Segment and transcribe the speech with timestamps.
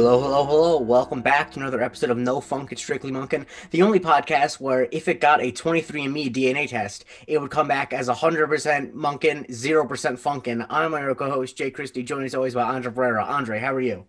[0.00, 0.78] Hello, hello, hello.
[0.78, 4.86] Welcome back to another episode of No Funk It's Strictly Monkin, the only podcast where
[4.92, 9.88] if it got a 23andMe DNA test, it would come back as 100% Monkin, 0%
[9.88, 10.64] Funkin.
[10.70, 13.28] I'm your co-host, Jake Christie, joined as always by Andre Barrera.
[13.28, 14.06] Andre, how are you?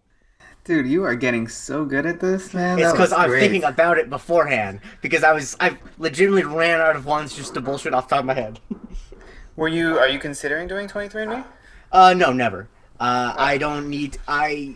[0.63, 2.77] Dude, you are getting so good at this, man.
[2.77, 3.39] It's because I'm great.
[3.39, 7.61] thinking about it beforehand, because I was, I legitimately ran out of ones just to
[7.61, 8.59] bullshit off the top of my head.
[9.55, 9.97] Were you?
[9.97, 11.43] Are you considering doing 23andMe?
[11.91, 12.69] Uh, no, never.
[12.99, 14.19] Uh, I don't need.
[14.27, 14.75] I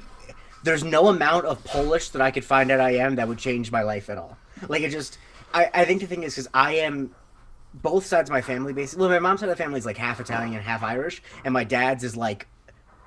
[0.64, 3.72] there's no amount of Polish that I could find out I am that would change
[3.72, 4.38] my life at all.
[4.68, 5.18] Like it just.
[5.54, 7.14] I I think the thing is because I am.
[7.76, 9.02] Both sides of my family, basically.
[9.02, 11.52] Well, my mom's side of the family is like half Italian and half Irish, and
[11.52, 12.46] my dad's is like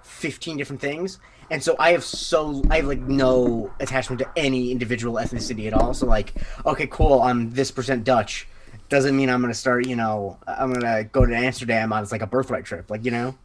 [0.03, 1.21] fifteen different things.
[1.53, 5.73] And so I have so I have like no attachment to any individual ethnicity at
[5.73, 5.95] all.
[5.95, 6.35] So like,
[6.65, 8.49] okay, cool, I'm this percent Dutch.
[8.89, 9.87] Doesn't mean I'm gonna start.
[9.87, 12.91] You know, I'm gonna go to Amsterdam on it's like a birthright trip.
[12.91, 13.37] Like you know.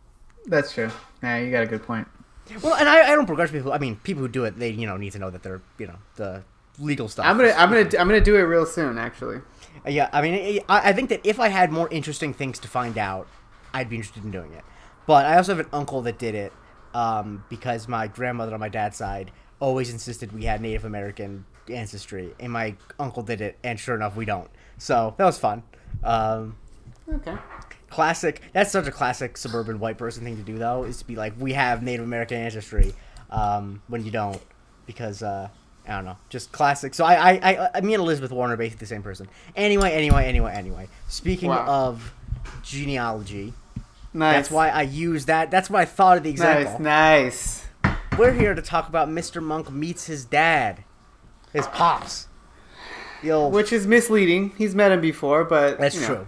[0.47, 0.89] That's true.
[1.21, 2.07] Yeah, you got a good point.
[2.61, 3.71] Well, and I, I don't begrudge people.
[3.73, 5.87] I mean, people who do it, they you know need to know that they're you
[5.87, 6.43] know the
[6.79, 7.25] legal stuff.
[7.25, 8.97] I'm gonna, I'm gonna, I'm gonna do it real soon.
[8.97, 9.37] Actually,
[9.85, 12.67] Uh, Yeah, I mean, I, I think that if I had more interesting things to
[12.67, 13.27] find out,
[13.73, 14.63] I'd be interested in doing it.
[15.05, 16.53] But I also have an uncle that did it
[16.93, 22.33] um, because my grandmother on my dad's side always insisted we had Native American ancestry,
[22.39, 24.49] and my uncle did it, and sure enough, we don't.
[24.77, 25.63] So that was fun.
[26.03, 26.55] Um,
[27.13, 27.35] okay.
[27.91, 28.41] Classic.
[28.53, 31.33] That's such a classic suburban white person thing to do, though, is to be like,
[31.37, 32.93] we have Native American ancestry,
[33.29, 34.41] um, when you don't,
[34.85, 35.49] because uh,
[35.87, 36.93] I don't know, just classic.
[36.93, 39.27] So I, I, I, me and Elizabeth Warren are basically the same person.
[39.55, 40.87] Anyway, anyway, anyway, anyway.
[41.09, 41.65] Speaking Wow.
[41.67, 42.13] of
[42.63, 43.53] genealogy,
[44.13, 44.35] Nice.
[44.35, 45.51] that's why I use that.
[45.51, 46.79] That's what I thought of the example.
[46.79, 47.97] Nice, nice.
[48.17, 49.41] We're here to talk about Mr.
[49.41, 50.83] Monk meets his dad,
[51.53, 52.27] his pops.
[53.29, 54.51] Old, Which is misleading.
[54.57, 56.27] He's met him before, but that's you know.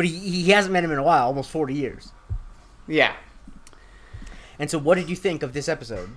[0.00, 2.12] But he, he hasn't met him in a while, almost forty years.
[2.88, 3.12] Yeah.
[4.58, 6.08] And so, what did you think of this episode?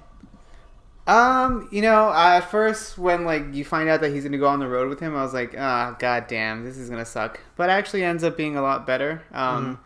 [1.05, 4.61] Um, you know, at first when like you find out that he's gonna go on
[4.61, 7.41] the road with him, I was like, ah, god damn, this is gonna suck.
[7.57, 9.21] But it actually ends up being a lot better.
[9.33, 9.81] Um,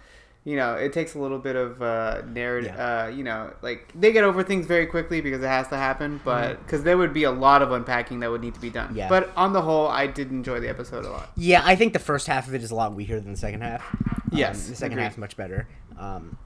[0.47, 2.71] you know, it takes a little bit of uh, narrative.
[2.73, 3.03] Yeah.
[3.03, 6.21] Uh, you know, like they get over things very quickly because it has to happen.
[6.23, 8.95] But because there would be a lot of unpacking that would need to be done.
[8.95, 9.09] Yeah.
[9.09, 11.31] But on the whole, I did enjoy the episode a lot.
[11.35, 13.59] Yeah, I think the first half of it is a lot weaker than the second
[13.59, 13.83] half.
[13.93, 15.11] Um, Yes, the second agreed.
[15.11, 15.67] is much better.
[15.99, 16.37] Um,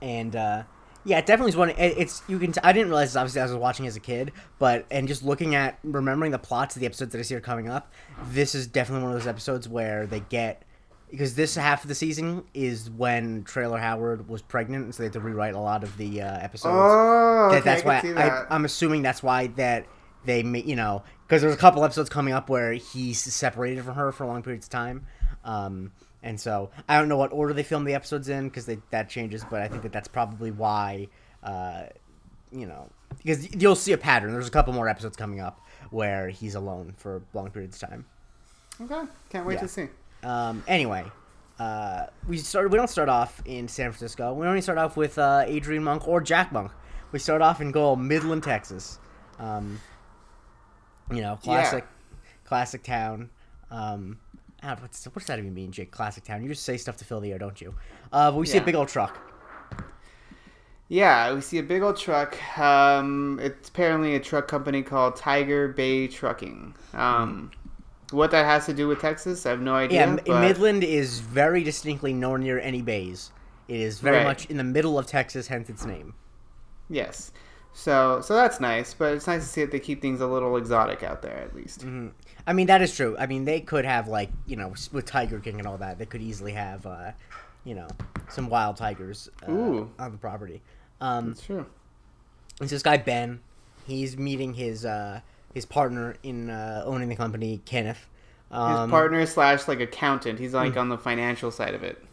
[0.00, 0.62] and uh,
[1.04, 1.68] yeah, it definitely is one.
[1.68, 2.52] It, it's you can.
[2.52, 5.06] T- I didn't realize this obviously as I was watching as a kid, but and
[5.06, 7.92] just looking at remembering the plots of the episodes that I see are coming up,
[8.30, 10.62] this is definitely one of those episodes where they get
[11.10, 15.06] because this half of the season is when Traylor Howard was pregnant, and so they
[15.06, 16.74] had to rewrite a lot of the uh, episodes.
[16.76, 18.46] Oh, That- okay, that's I why see I, that.
[18.50, 19.86] I'm assuming that's why that
[20.24, 24.10] they you know because there's a couple episodes coming up where he's separated from her
[24.12, 25.06] for long periods of time,
[25.44, 29.08] um, and so I don't know what order they filmed the episodes in because that
[29.08, 31.06] changes, but I think that that's probably why,
[31.44, 31.84] uh,
[32.50, 34.32] you know, because you'll see a pattern.
[34.32, 38.04] There's a couple more episodes coming up where he's alone for long periods of time.
[38.80, 39.60] okay, can't wait Yeah.
[39.60, 39.88] to see.
[40.22, 41.04] Um, anyway,
[41.58, 42.70] uh, we start.
[42.70, 44.32] We don't start off in San Francisco.
[44.32, 46.72] We only start off with uh, Adrian Monk or Jack Monk.
[47.12, 48.98] We start off in old Midland, Texas.
[49.38, 49.80] Um,
[51.10, 51.86] you know, classic,
[52.44, 53.30] classic town.
[53.70, 54.18] Um,
[54.62, 55.90] don't what's, what does that even mean, Jake?
[55.90, 56.42] Classic town.
[56.42, 57.74] You just say stuff to fill the air, don't you?
[58.12, 59.18] Uh, but we see a big old truck.
[60.88, 62.36] Yeah, we see a big old truck.
[62.58, 66.74] Um, it's apparently a truck company called Tiger Bay Trucking.
[66.94, 67.50] Um,
[68.10, 70.06] what that has to do with Texas, I have no idea.
[70.06, 73.30] Yeah, but- Midland is very distinctly nowhere near any bays.
[73.68, 74.24] It is very Right.
[74.26, 76.14] much in the middle of Texas, hence its name.
[76.88, 77.32] Yes.
[77.72, 80.56] So, so that's nice, but it's nice to see that they keep things a little
[80.56, 81.80] exotic out there, at least.
[81.80, 82.08] Mm-hmm.
[82.46, 83.16] I mean, that is true.
[83.18, 86.06] I mean, they could have like you know with Tiger King and all that, they
[86.06, 87.10] could easily have uh,
[87.64, 87.88] you know
[88.30, 90.62] some wild tigers uh, on the property.
[91.00, 91.66] Um, That's true.
[92.62, 93.40] it's this guy Ben.
[93.86, 95.20] He's meeting his uh,
[95.56, 98.06] his partner in uh, owning the company, Kenneth.
[98.50, 100.38] His Um, partner slash like accountant.
[100.38, 102.04] He's like on the financial side of it.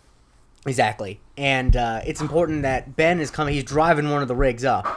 [0.65, 1.19] Exactly.
[1.35, 3.53] And uh, it's important that Ben is coming.
[3.53, 4.87] He's driving one of the rigs up,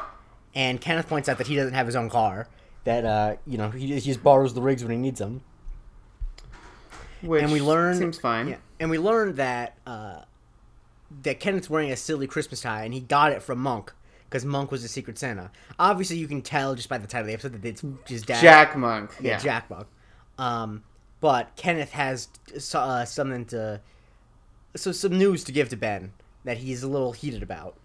[0.54, 2.46] and Kenneth points out that he doesn't have his own car.
[2.84, 5.40] That uh, you know he, he just borrows the rigs when he needs them.
[7.20, 8.46] Which and we learn seems fine.
[8.46, 10.20] Yeah, and we learned that uh,
[11.24, 13.92] that Kenneth's wearing a silly Christmas tie, and he got it from Monk
[14.28, 15.50] because Monk was a Secret Santa.
[15.78, 18.40] Obviously, you can tell just by the title of the episode that it's his dad.
[18.40, 19.10] Jack Monk.
[19.20, 19.38] yeah, Yeah.
[19.38, 19.86] Jack Monk.
[20.38, 20.82] Um,
[21.20, 22.28] but Kenneth has
[22.74, 23.80] uh, something to,
[24.74, 26.12] so some news to give to Ben
[26.44, 27.76] that he's a little heated about.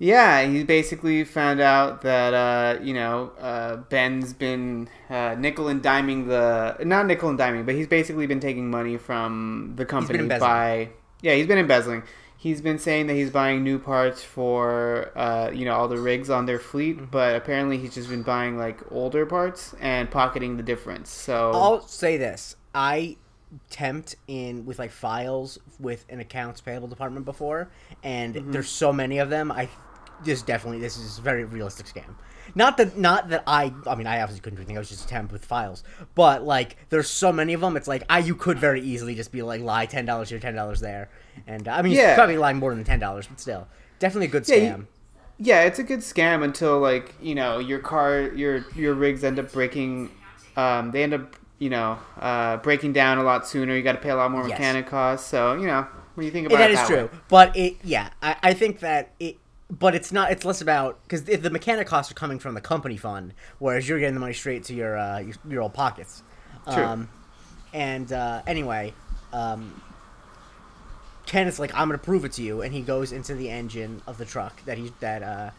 [0.00, 5.82] Yeah, he basically found out that uh, you know uh, Ben's been uh, nickel and
[5.82, 10.28] diming the not nickel and diming, but he's basically been taking money from the company
[10.28, 10.90] by
[11.20, 12.04] yeah he's been embezzling.
[12.38, 16.30] He's been saying that he's buying new parts for uh, you know all the rigs
[16.30, 17.10] on their fleet, Mm-hmm.
[17.10, 21.10] but apparently he's just been buying like older parts and pocketing the difference.
[21.10, 23.16] So I'll say this: I
[23.70, 27.70] tempt in with like files with an accounts payable department before,
[28.02, 28.52] and Mm-hmm.
[28.52, 29.50] there's so many of them.
[29.52, 29.68] I
[30.24, 32.16] this definitely this is a very realistic scam.
[32.54, 34.76] Not that not that I I mean I obviously couldn't do anything.
[34.76, 35.84] I was just a temp with files,
[36.14, 37.76] but like there's so many of them.
[37.76, 40.54] It's like I you could very easily just be like lie ten dollars here, ten
[40.54, 41.08] dollars there,
[41.46, 42.14] and I mean Yeah.
[42.14, 43.68] probably lying more than ten dollars, but still
[43.98, 44.76] definitely a good Yeah, scam.
[44.78, 44.86] you-
[45.40, 49.38] yeah, it's a good scam until like you know your car, your your rigs end
[49.38, 50.10] up breaking.
[50.56, 53.76] Um, they end up you know uh, breaking down a lot sooner.
[53.76, 54.58] You got to pay a lot more Yes.
[54.58, 55.28] mechanic costs.
[55.28, 55.86] So you know
[56.16, 57.10] when you think about that it, is that true way.
[57.28, 59.36] but it yeah I, I think that it
[59.70, 62.96] but it's not it's less about because the, mechanic costs are coming from the company
[62.96, 66.22] fund whereas you're getting the money straight to your uh, your, your old pockets
[66.72, 66.82] True.
[66.84, 67.08] um
[67.72, 68.94] and uh anyway
[69.32, 69.82] um
[71.26, 74.00] ken is like i'm gonna prove it to you and he goes into the engine
[74.06, 75.50] of the truck that he that uh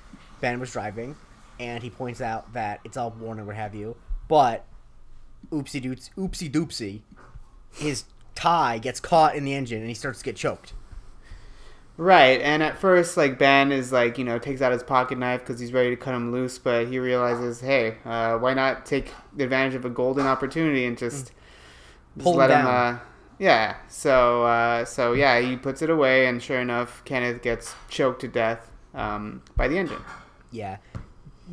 [0.41, 1.15] ben was driving
[1.59, 3.95] and he points out that it's all worn and what have you
[4.27, 4.65] but
[5.51, 7.01] oopsie doops oopsie doopsie
[7.73, 10.73] his tie gets caught in the engine and he starts to get choked
[12.01, 15.41] Right, and at first, like Ben is like, you know, takes out his pocket knife
[15.41, 19.13] because he's ready to cut him loose, but he realizes, hey, uh, why not take
[19.37, 21.33] advantage of a golden opportunity and just,
[22.17, 22.67] just Pull him let him, down.
[22.67, 22.99] uh,
[23.37, 23.75] yeah.
[23.89, 28.29] So, uh, so yeah, he puts it away, and sure enough, Kenneth gets choked to
[28.29, 30.01] death um, by the engine.
[30.51, 30.77] yeah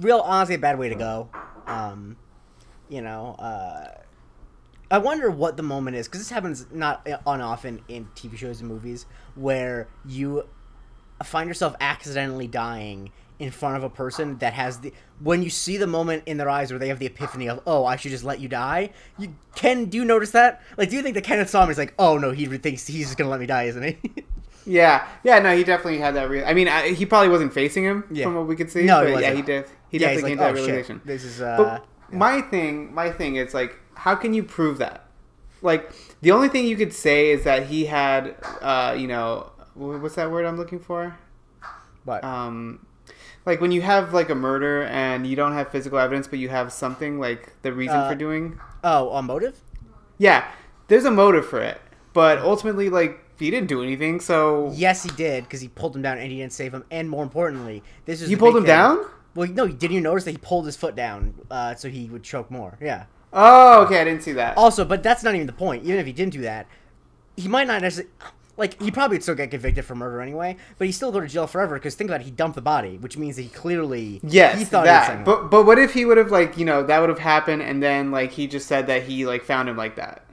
[0.01, 1.29] real honestly a bad way to go
[1.67, 2.17] um
[2.89, 3.89] you know uh
[4.91, 8.61] i wonder what the moment is because this happens not on often in tv shows
[8.61, 10.47] and movies where you
[11.25, 15.77] find yourself accidentally dying in front of a person that has the when you see
[15.77, 18.25] the moment in their eyes where they have the epiphany of oh i should just
[18.25, 21.51] let you die you can do you notice that like do you think that kenneth
[21.51, 23.83] saw him he's like oh no he thinks he's just gonna let me die isn't
[23.83, 23.99] he
[24.69, 26.29] Yeah, yeah, no, he definitely had that.
[26.29, 28.25] Real- I mean, I, he probably wasn't facing him Yeah.
[28.25, 28.83] from what we could see.
[28.83, 29.67] No, but yeah, he did.
[29.91, 31.01] He yeah definitely like came to oh that shit realization.
[31.05, 35.03] this is uh But my thing, my thing it's like, how can you prove that?
[35.63, 35.91] Like,
[36.21, 40.31] the only thing you could say is that he had, uh, you know, what's that
[40.31, 41.17] word I'm looking for?
[42.05, 42.87] what Um,
[43.45, 46.49] like when you have like a murder and you don't have physical evidence, but you
[46.49, 48.61] have something like the reason Uh, for doing.
[48.85, 49.61] oh a motive
[50.19, 50.45] Yeah,
[50.89, 51.81] there's a motive for it,
[52.13, 56.03] but ultimately, like, he didn't do anything, so Yes, he did because he pulled him
[56.03, 56.85] down and he didn't save him.
[56.91, 58.69] And more importantly, this is the pulled him thing.
[58.69, 59.05] down.
[59.35, 62.23] Well, no, didn't you notice that he pulled his foot down uh, so he would
[62.23, 62.79] choke more?
[62.81, 63.05] Yeah.
[63.33, 64.57] Oh, okay, I didn't see that.
[64.57, 65.85] Also, but that's not even the point.
[65.85, 66.67] Even if he didn't do that,
[67.37, 68.13] he might not necessarily.
[68.59, 71.27] Like he probably would still get convicted for murder anyway, but he still go to
[71.29, 74.19] jail forever because think about it, he dumped the body, which means that he clearly
[74.23, 75.25] Yes, he thought he was that.
[75.27, 77.83] But but what if he would have like you know that would have happened and
[77.83, 80.25] then like he just said that he like found him like that.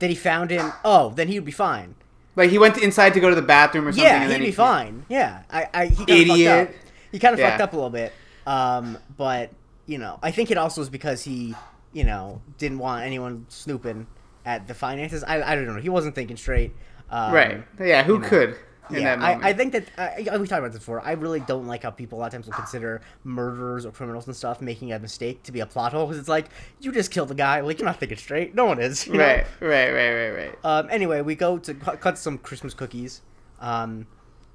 [0.00, 0.74] that he found him.
[0.84, 1.94] Oh, then he would be fine.
[2.36, 4.04] Like he went inside to go to the bathroom or something.
[4.04, 5.06] Yeah, he'd be he, fine.
[5.08, 6.68] Yeah, I, I he kind of fucked Idiot.
[6.68, 6.74] up.
[7.12, 7.48] He kind of Yeah.
[7.48, 8.12] fucked up a little bit.
[8.46, 9.50] Um, but
[9.86, 11.54] you know, I think it also is because he,
[11.94, 14.06] you know, didn't want anyone snooping
[14.44, 15.24] at the finances.
[15.24, 15.80] I, I don't know.
[15.80, 16.74] He wasn't thinking straight.
[17.08, 17.64] Um, Right.
[17.80, 18.02] Yeah.
[18.02, 18.28] Who you know.
[18.28, 18.56] could
[18.90, 19.44] in yeah, that moment?
[19.44, 21.00] I, I think that I, we talked about this before.
[21.00, 24.26] I really don't like how people a lot of times will consider murderers or criminals
[24.26, 27.10] and stuff making a mistake to be a plot hole because it's like you just
[27.10, 27.60] killed a guy.
[27.60, 28.54] Like you're not thinking straight.
[28.54, 29.06] No one is.
[29.06, 29.20] you know?
[29.20, 29.46] right.
[29.60, 29.90] Right.
[29.90, 30.10] Right.
[30.10, 30.30] Right.
[30.30, 30.58] Right.
[30.64, 33.22] Um, anyway, we go to cut, cut some Christmas cookies,
[33.60, 34.06] um,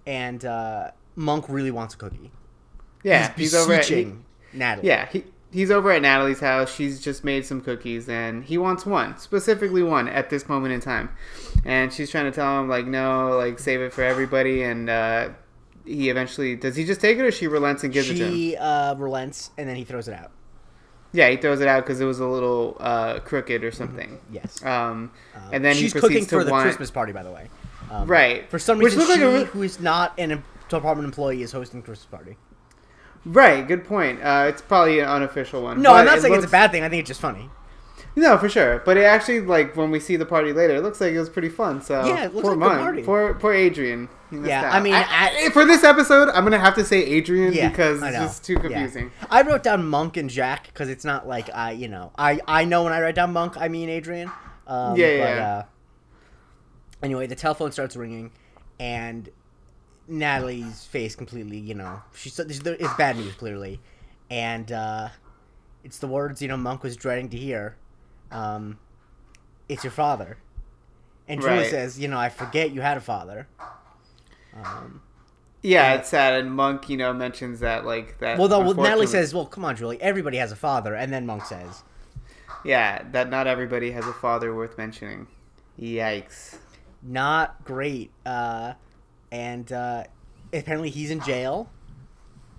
[0.05, 2.31] and uh, Monk really wants a cookie.
[3.03, 3.33] Yeah.
[3.35, 4.87] he's He's, over at he, beseeching Natalie.
[4.87, 5.07] yeah.
[5.07, 6.73] He, he's over at Natalie's house.
[6.73, 10.79] She's just made some cookies and he wants one specifically one at this moment in
[10.81, 11.09] time,
[11.65, 14.89] and she's trying to tell him like no, like save it for everybody and.
[14.89, 15.29] uh
[15.85, 18.33] he eventually does he just take it or she relents and gives it to him?
[18.33, 20.29] she uh, relents and then he throws it out.
[21.13, 24.19] Yeah, he throws it out because it was a little uh, crooked or something.
[24.31, 24.63] Yes.
[24.63, 27.49] Um, Um, and then she's he cooking for the want Christmas party, by the way.
[27.89, 31.41] Um, right For some reason, looked she, like a who is not an department employee,
[31.41, 32.37] is hosting the Christmas party.
[33.25, 33.67] Right.
[33.67, 34.21] Good point.
[34.21, 35.81] Uh, it's probably an unofficial one.
[35.81, 36.83] No, I'm not it saying it's a bad thing.
[36.83, 37.49] I think it's just funny.
[38.15, 38.79] No, for sure.
[38.85, 41.29] But it actually like when we see the party later, it looks like it was
[41.29, 41.81] pretty fun.
[41.81, 43.03] So Yeah, it looks poor like a good Mon- party.
[43.03, 44.09] Poor poor Adrian.
[44.31, 44.73] Yeah, out.
[44.73, 48.09] I mean, I- for this episode, I'm gonna have to say Adrian Yeah, because I
[48.09, 48.59] it's just too Yeah.
[48.59, 49.11] confusing.
[49.29, 52.65] I wrote down Monk and Jack because it's not like I, you know, I I
[52.65, 54.29] know when I write down Monk, I mean Adrian.
[54.67, 55.47] Um, Yeah, but, yeah.
[55.57, 55.63] Uh,
[57.03, 58.31] anyway, the telephone starts ringing,
[58.79, 59.29] and
[60.09, 63.79] Natalie's face completely, you know, she's it's it's bad news clearly,
[64.29, 65.09] and uh,
[65.83, 67.75] it's the words you know Monk was dreading to hear.
[68.31, 68.77] Um,
[69.67, 70.37] it's your father,
[71.27, 71.69] and Julie Right.
[71.69, 73.47] says, you know, I forget you had a father.
[74.55, 75.01] Um,
[75.61, 75.99] Yeah, Yeah.
[75.99, 76.33] it's sad.
[76.39, 78.37] And Monk, you know, mentions that like that.
[78.39, 80.01] well, though, well, Natalie says, "Well, come on, Julie.
[80.01, 81.83] Everybody has a father," and then Monk says,
[82.63, 85.27] yeah, that not everybody has a father worth mentioning.
[85.79, 86.57] Yikes.
[87.01, 88.11] not great.
[88.25, 88.73] Uh,
[89.31, 90.03] and uh,
[90.53, 91.69] apparently he's in jail.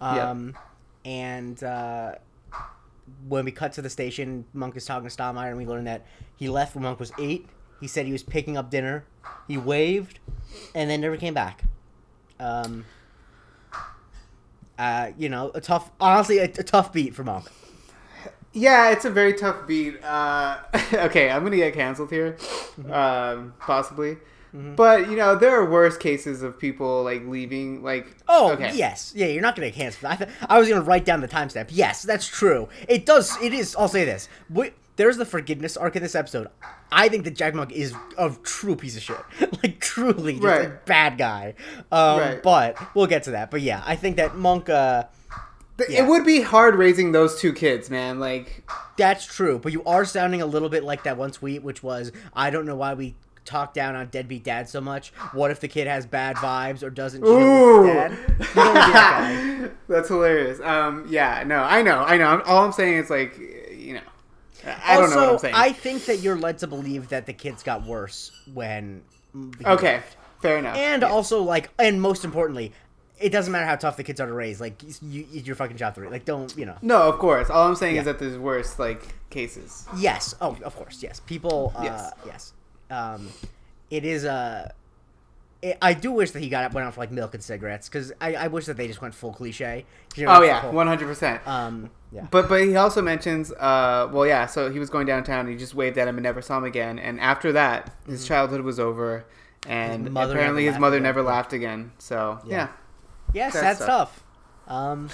[0.00, 0.56] Um,
[1.04, 2.14] and uh,
[3.28, 6.06] when we cut to the station, Monk is talking to Stottlemeyer, and we learn that
[6.36, 7.48] he left when Monk was eight.
[7.80, 9.04] He said he was picking up dinner.
[9.48, 10.20] He waved,
[10.74, 11.64] and then never came back.
[12.38, 12.84] Um,
[14.78, 17.46] uh, you know, a tough, honestly, a, a tough beat for Monk.
[18.52, 20.02] Yeah, it's a very tough beat.
[20.02, 20.58] Uh,
[20.92, 22.36] okay, I'm gonna get canceled here,
[22.90, 24.18] um, possibly.
[24.52, 27.83] But you know, there are worse cases of people like leaving.
[27.83, 28.73] Like, Oh okay.
[28.75, 29.26] yes, yeah.
[29.26, 30.09] You're not gonna cancel.
[30.09, 31.69] I, th- I was gonna write down the timestamp.
[31.71, 32.69] Yes, that's true.
[32.88, 33.37] It does.
[33.42, 33.76] It is.
[33.76, 34.28] I'll say this.
[34.49, 36.49] We, there's the forgiveness arc in this episode.
[36.92, 39.16] I think that Jack Monk is a true piece of shit.
[39.62, 40.85] like truly, just a Right.
[40.85, 41.54] bad guy.
[41.92, 42.42] Um, Right.
[42.42, 43.50] But we'll get to that.
[43.52, 44.69] But yeah, I think that Monk.
[44.69, 45.04] Uh,
[45.88, 46.02] Yeah.
[46.04, 48.19] It would be hard raising those two kids, man.
[48.21, 49.59] Like, that's true.
[49.59, 52.66] But you are sounding a little bit like that one tweet, which was, "I don't
[52.66, 55.11] know why we." Talk down on deadbeat dad so much.
[55.32, 58.11] What if the kid has bad vibes or doesn't chill ooh, dad?
[58.12, 58.16] You
[58.54, 60.61] don't wanna be that that's hilarious.
[60.61, 62.26] Um, yeah, no, I know, I know.
[62.26, 64.00] I'm- All I'm saying is like, you know,
[64.85, 65.54] I don't know what I'm saying.
[65.56, 69.02] I think that you're led to believe that the kids got worse when.
[69.64, 70.16] okay, left.
[70.42, 70.76] fair enough.
[70.76, 71.09] And Yeah.
[71.09, 72.73] also, like, and most importantly,
[73.18, 74.61] it doesn't matter how tough the kids are to raise.
[74.61, 76.09] Like, you, it's your fucking job three.
[76.09, 76.76] Like, don't you know?
[76.82, 77.49] no, of course.
[77.50, 78.00] All I'm saying Yeah.
[78.02, 79.87] is that there's worse like cases.
[79.97, 80.35] Yes.
[80.40, 81.02] Oh, of course.
[81.02, 81.20] Yes.
[81.20, 81.73] People.
[81.76, 82.12] Uh, Yes.
[82.26, 82.52] yes.
[82.90, 83.28] Um,
[83.90, 84.73] it is a.
[85.62, 87.88] it- I do wish that he got up, went out for like milk and cigarettes
[87.88, 89.85] because I, I wish that they just went full cliche.
[90.16, 91.47] You know, Oh yeah, one hundred percent.
[91.47, 91.90] Um.
[92.12, 92.26] Yeah.
[92.30, 94.47] But but he also mentions, uh, well, yeah.
[94.47, 95.40] So he was going downtown.
[95.40, 96.99] and He just waved at him and never saw him again.
[96.99, 99.25] And after that, his childhood was over,
[99.68, 101.04] and His apparently his mother again.
[101.04, 101.92] never laughed again.
[101.99, 102.56] So Yeah.
[103.32, 104.25] yeah, Yeah, sad Sad stuff.
[104.66, 105.09] Um,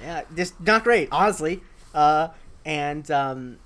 [0.00, 1.62] yeah, just not great, honestly.
[1.94, 2.28] Uh,
[2.64, 3.58] and um,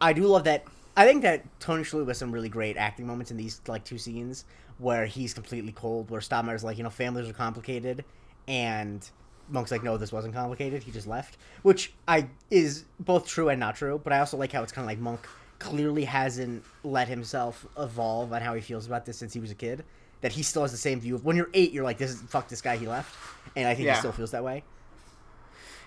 [0.00, 0.64] I do love that.
[0.96, 3.98] I think that Tony Shalhoub has some really great acting moments in these like two
[3.98, 4.44] scenes
[4.78, 8.04] where he's completely cold, where Stottlemeyer's like, you know, families are complicated,
[8.48, 9.08] and
[9.48, 10.82] Monk's like, no, this wasn't complicated.
[10.82, 14.00] He just left, which I is both true and not true.
[14.02, 15.26] But I also like how it's kind of like Monk
[15.58, 19.54] clearly hasn't let himself evolve on how he feels about this since he was a
[19.54, 19.84] kid.
[20.20, 22.22] That he still has the same view of when you're eight, you're like, this is
[22.22, 23.16] fuck this guy, he left,
[23.56, 23.94] and I think Yeah.
[23.94, 24.62] he still feels that way.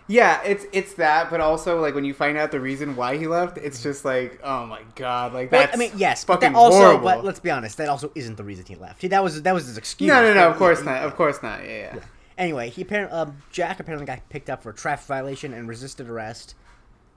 [0.08, 0.42] Yeah.
[0.44, 3.58] It's it's that, but also like when you find out the reason why he left,
[3.58, 5.76] it's just like, oh my god, like But, that's.
[5.76, 7.04] I mean, yes, but fucking that also, horrible.
[7.04, 9.02] but let's be honest, that also isn't the reason he left.
[9.02, 10.08] He, that was that was his excuse.
[10.08, 10.50] no, no, no.
[10.50, 11.04] Of course yeah, not.
[11.04, 11.64] Of course not.
[11.64, 12.00] Yeah, yeah.
[12.38, 16.10] Anyway, he apparently um, Jack apparently got picked up for a traffic violation and resisted
[16.10, 16.56] arrest.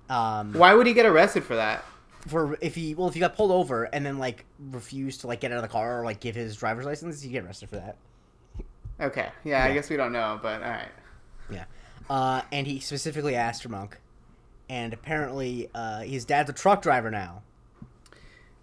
[0.09, 1.85] Um, Why would he get arrested for that?
[2.27, 5.41] for if he well if he got pulled over and then like refused to like
[5.41, 7.77] get out of the car or like give his driver's license, he get arrested for
[7.77, 7.97] that.
[9.01, 9.29] Okay.
[9.45, 10.89] Yeah, I guess we don't know, but all right.
[11.51, 11.65] Yeah.
[12.09, 13.99] Uh, and he specifically asked for Monk,
[14.69, 17.43] and apparently uh, his dad's a truck driver now.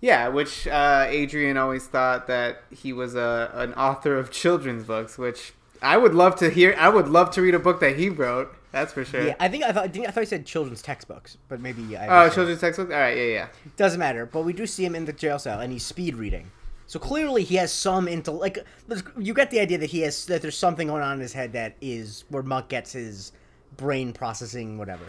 [0.02, 5.18] Yeah, which uh, Adrian always thought that he was a an author of children's books,
[5.18, 6.76] which I would love to hear.
[6.78, 8.56] I would love to read a book that he wrote.
[8.72, 9.28] That's for sure.
[9.28, 11.96] Yeah, I think I thought I, think, I thought he said children's textbooks, but maybe
[11.96, 12.92] I Oh, children's textbooks.
[12.92, 13.16] All right.
[13.16, 13.48] Yeah, yeah.
[13.78, 16.52] Doesn't matter, but we do see him in the jail cell, and he's speed reading.
[16.88, 18.60] So clearly, he has some into like
[19.18, 21.54] you get the idea that he has that there's something going on in his head
[21.54, 23.32] that is where Monk gets his
[23.78, 25.06] brain processing whatever.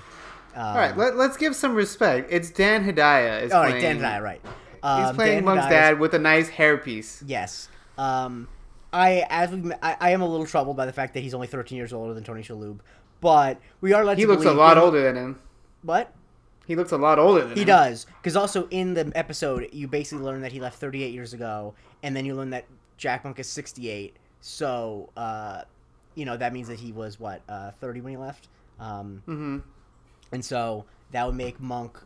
[0.54, 0.96] Um, All right.
[0.96, 2.28] Let, let's give some respect.
[2.32, 3.42] It's Dan Hedaya.
[3.42, 4.40] Is all playing, Dan Hedaya, right?
[4.42, 7.22] He's Um, playing Dan dad with a nice hairpiece.
[7.26, 7.68] Yes.
[7.98, 8.48] Um,
[8.92, 11.46] I as we, I, I am a little troubled by the fact that he's only
[11.46, 12.78] 13 years older than Tony Shalhoub,
[13.20, 15.38] but we are led He looks a lot older than him.
[15.82, 16.12] What?
[16.66, 17.66] He looks a lot older than He him.
[17.68, 21.74] does, because also in the episode, you basically learn that he left 38 years ago,
[22.02, 22.64] and then you learn that
[22.96, 24.16] Jack Monk is 68.
[24.40, 25.62] So, uh,
[26.14, 28.48] you know, that means that he was what uh, 30 when he left,
[28.80, 29.58] um, Mm-hmm.
[30.32, 31.98] and so that would make Monk.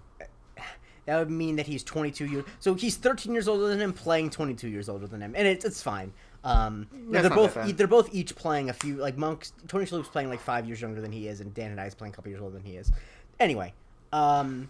[1.06, 2.44] That would mean that he's 22 years.
[2.60, 5.64] So he's 13 years older than him, playing 22 years older than him, and it's
[5.64, 6.12] it's fine.
[6.44, 7.76] Um, they're both bad.
[7.76, 11.00] they're both each playing a few like Monk's Tony Shalhoub's playing like five years younger
[11.00, 12.92] than he is, and Dan Hedaya is playing a couple years older than he is.
[13.40, 13.72] Anyway,
[14.12, 14.68] um,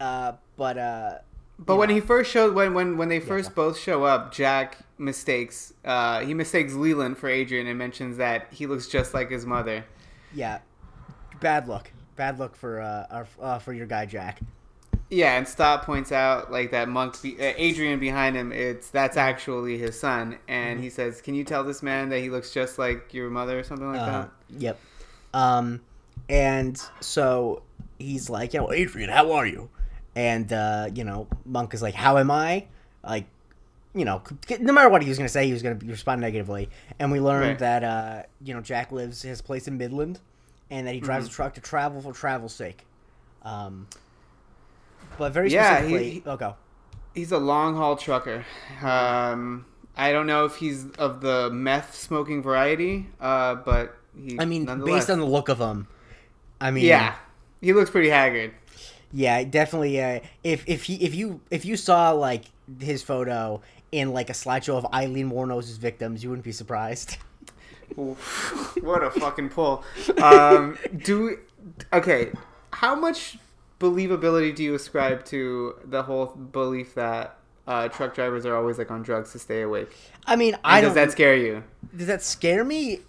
[0.00, 1.18] uh, but uh,
[1.58, 1.94] But when know.
[1.94, 3.54] he first showed, when when when they first go.
[3.54, 5.72] both show up, Jack mistakes.
[5.84, 9.84] Uh, he mistakes Leland for Adrian and mentions that he looks just like his mother.
[10.32, 10.60] Yeah,
[11.40, 11.90] bad luck.
[12.16, 14.40] Bad luck for uh, our, uh for your guy Jack.
[15.10, 18.50] Yeah, and Stott points out like that monk, be- uh, Adrian behind him.
[18.50, 20.82] It's that's actually his son, and Mm-hmm.
[20.82, 23.62] he says, "Can you tell this man that he looks just like your mother or
[23.62, 24.80] something like Uh, that?" yep.
[25.34, 25.80] Um,
[26.28, 27.62] and so
[28.02, 29.70] he's like, "Yo, Adrian, how are you?"
[30.14, 32.66] And uh, you know, Monk is like, "How am I?"
[33.04, 33.26] Like,
[33.94, 34.22] you know,
[34.60, 36.68] no matter what he was gonna say, he was gonna respond negatively.
[36.98, 37.58] And we learned Right.
[37.60, 40.20] that uh, you know, Jack lives his place in Midland,
[40.70, 41.32] and that he drives Mm-hmm.
[41.32, 42.84] a truck to travel for travel's sake.
[43.42, 43.86] Um,
[45.18, 46.56] but very Yeah, he- specifically, he- oh, go.
[47.14, 48.44] He's a long haul trucker.
[48.82, 49.66] Um,
[49.96, 54.38] I don't know if he's of the meth smoking variety, uh, but he.
[54.40, 55.88] I mean, based on the look of him,
[56.60, 57.16] I mean, yeah,
[57.62, 58.52] he looks pretty haggard.
[59.12, 60.02] yeah, definitely.
[60.02, 62.44] Uh, if if he if you if you saw like
[62.80, 67.16] his photo in like a slideshow of Aileen Wuornos's victims, you wouldn't be surprised.
[67.96, 69.84] What a fucking pull.
[70.22, 71.32] Um, do we,
[71.92, 72.32] okay.
[72.72, 73.36] How much
[73.80, 78.90] believability do you ascribe to the whole belief that uh, truck drivers are always like
[78.90, 79.94] on drugs to stay awake?
[80.26, 80.94] I mean, And I does don't.
[80.94, 81.64] that scare you?
[81.94, 83.00] does that scare me?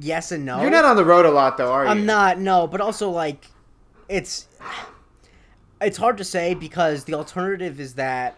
[0.00, 0.60] Yes and no.
[0.60, 1.90] You're not on the road a lot though, are you?
[1.90, 2.38] I'm not.
[2.38, 3.46] No, but also like,
[4.08, 4.46] it's
[5.80, 8.36] it's hard to say because the alternative is that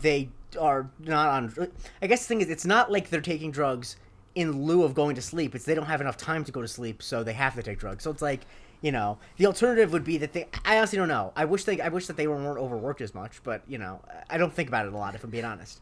[0.00, 0.28] they
[0.60, 1.68] are not on.
[2.02, 3.96] I guess the thing is, it's not like they're taking drugs
[4.34, 5.54] in lieu of going to sleep.
[5.54, 7.78] It's they don't have enough time to go to sleep, so they have to take
[7.78, 8.04] drugs.
[8.04, 8.42] So it's like.
[8.82, 10.46] You know, the alternative would be that they.
[10.62, 11.32] I honestly don't know.
[11.34, 11.80] I wish they.
[11.80, 14.84] I wish that they weren't overworked as much, but you know, I don't think about
[14.86, 15.14] it a lot.
[15.14, 15.80] If I'm being honest,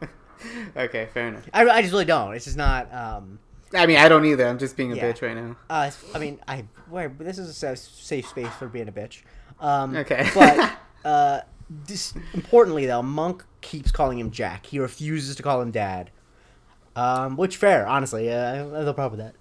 [0.76, 1.48] Okay, fair enough.
[1.52, 2.34] I, I just really don't.
[2.34, 2.92] It's just not.
[2.94, 3.38] um
[3.74, 4.46] I mean, I don't either.
[4.46, 5.12] I'm just being a Yeah.
[5.12, 5.56] bitch right now.
[5.68, 9.22] Uh, I mean, I where this is a safe space for being a bitch.
[9.60, 10.28] Um, Okay.
[10.34, 10.72] but
[11.04, 11.40] uh,
[11.86, 14.66] this, importantly, though, Monk keeps calling him Jack.
[14.66, 16.10] He refuses to call him Dad.
[16.96, 18.32] Um, which fair, honestly.
[18.32, 19.34] Uh, I have no problem with that.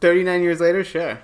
[0.00, 1.18] 39 years later, sure.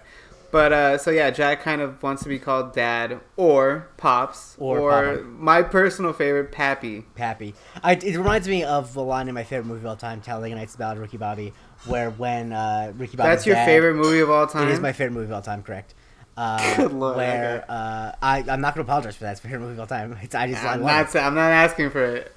[0.51, 4.79] But uh, so yeah, Jack kind of wants to be called Dad or Pops Or
[4.79, 7.03] or, my personal favorite, Pappy.
[7.17, 7.55] Pappy.
[7.83, 10.55] I, it reminds me of the line in my favorite movie of all time, Talladega
[10.55, 11.53] Nights about Ricky Bobby,
[11.87, 13.29] where when uh, Ricky Bobby.
[13.31, 14.69] That's your favorite movie of all time.
[14.69, 15.95] It is my favorite movie of all time, correct?
[16.37, 17.65] Uh, Good lord, Where okay.
[17.69, 19.33] uh, I, I'm not going to apologize for that.
[19.33, 20.19] It's my favorite movie of all time.
[20.23, 20.85] It's, I just I I'm it.
[20.85, 21.15] not.
[21.17, 22.33] I'm not asking for it.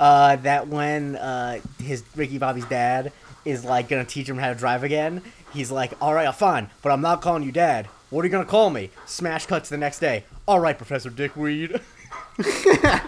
[0.00, 3.12] uh, that when uh, his Ricky Bobby's dad
[3.44, 6.90] is like gonna teach him how to drive again, he's like, "All right, fine, but
[6.90, 7.86] I'm not calling you dad.
[8.10, 10.24] What are you gonna call me?" Smash cuts the next day.
[10.48, 11.80] All right, Professor Dickweed.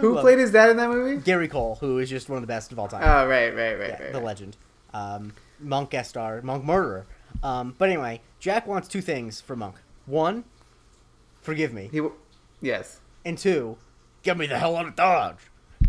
[0.00, 1.20] Who played his dad in that movie?
[1.22, 3.02] Gary Cole, who is just one of the best of all time.
[3.04, 4.12] Oh, right, right, right, Yeah, right.
[4.12, 4.24] the right.
[4.24, 4.56] legend.
[4.94, 7.06] Um, Monk guest star, Monk murderer.
[7.42, 9.76] Um, but anyway, Jack wants two things for Monk.
[10.06, 10.44] One,
[11.42, 12.14] forgive me, He, w-
[12.60, 13.00] yes.
[13.24, 13.76] and two,
[14.22, 15.36] get me the hell out of Dodge.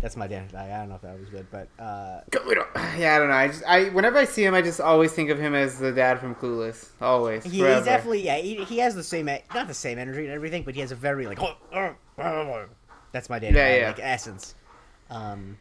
[0.02, 0.54] That's my dad.
[0.54, 2.20] I, I don't know if that was good, but uh,
[2.98, 3.34] Yeah, I don't know.
[3.34, 5.90] I just, I whenever I see him, I just always think of him as the
[5.90, 6.88] dad from Clueless.
[7.00, 8.36] Always, He, he's definitely yeah.
[8.36, 10.92] He, he has the same e- not the same energy and everything, but he has
[10.92, 11.38] a very like
[13.12, 13.54] that's my dad.
[13.54, 13.86] Yeah, yeah.
[13.88, 14.54] Like essence.
[15.10, 15.58] Um,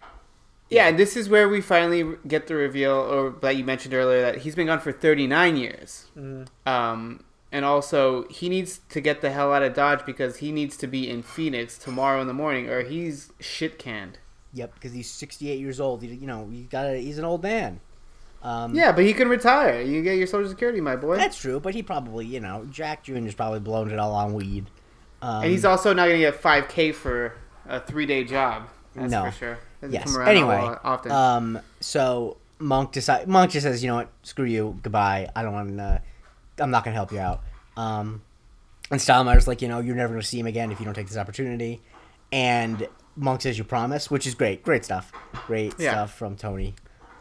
[0.70, 4.22] Yeah, and this is where we finally get the reveal, or that you mentioned earlier,
[4.22, 6.08] that he's been gone for 39 years.
[6.18, 6.70] Mm-hmm.
[6.70, 10.76] Um, and also, he needs to get the hell out of Dodge because he needs
[10.78, 14.20] to be in Phoenix tomorrow in the morning, or he's shit canned.
[14.54, 16.02] yep, because he's 68 years old.
[16.02, 17.80] He, you know, he got he's an old man.
[18.44, 19.82] Um, Yeah, but he can retire.
[19.82, 21.16] You get your Social Security, my boy.
[21.16, 21.60] that's true.
[21.60, 23.20] But he probably, you know, Jack Jr.
[23.20, 24.66] Jr.'s probably blown it all on weed.
[25.22, 27.34] Um, and he's also not going to get 5K for
[27.68, 28.70] a three day job.
[28.96, 29.26] That's No.
[29.26, 29.58] for sure.
[29.82, 30.18] Doesn't yes.
[30.18, 31.12] Anyway, often.
[31.12, 35.30] um, so Monk decide Monk just says, you know what, screw you, goodbye.
[35.36, 36.02] I don't want to.
[36.60, 37.42] I'm not gonna help you out.
[37.76, 38.22] Um,
[38.90, 41.08] and Stottlemeyer's like, you know, you're never gonna see him again if you don't take
[41.08, 41.82] this opportunity.
[42.32, 45.12] And Monk says, you promise, which is great, great stuff,
[45.46, 45.92] great Yeah.
[45.92, 46.74] stuff from Tony.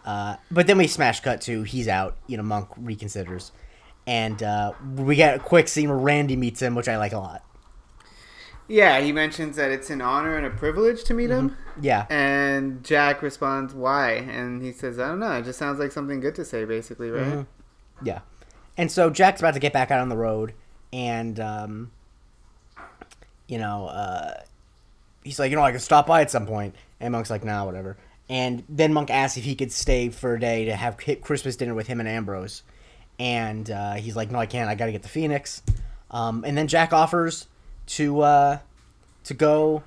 [0.06, 2.16] Uh, but then we smash cut to he's out.
[2.26, 3.50] You know, Monk reconsiders,
[4.06, 7.18] and uh, we get a quick scene where Randy meets him, which I like a
[7.18, 7.42] lot.
[8.68, 11.56] Yeah, he mentions that it's an honor and a privilege to meet him.
[11.80, 15.32] Yeah, And Jack responds, "Why?" And he says, "I don't know.
[15.32, 17.46] It just sounds like something good to say, basically, right?" Mhm.
[18.02, 18.20] Yeah.
[18.78, 20.52] And so Jack's about to get back out on the road,
[20.92, 21.90] and, um,
[23.48, 24.34] you know, uh,
[25.24, 26.74] he's like, you know, I could stop by at some point.
[27.00, 27.96] And Monk's like, nah, whatever.
[28.28, 31.74] And then Monk asks if he could stay for a day to have Christmas dinner
[31.74, 32.62] with him and Ambrose.
[33.18, 34.68] And uh, he's like, no, I can't.
[34.68, 35.62] I got to get to Phoenix.
[36.10, 37.46] Um, and then Jack offers
[37.86, 38.58] to uh,
[39.24, 39.82] to go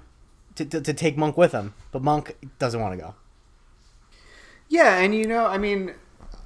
[0.56, 3.16] to, to, to take Monk with him, but Monk doesn't want to go.
[4.68, 5.94] Yeah, and you know, I mean,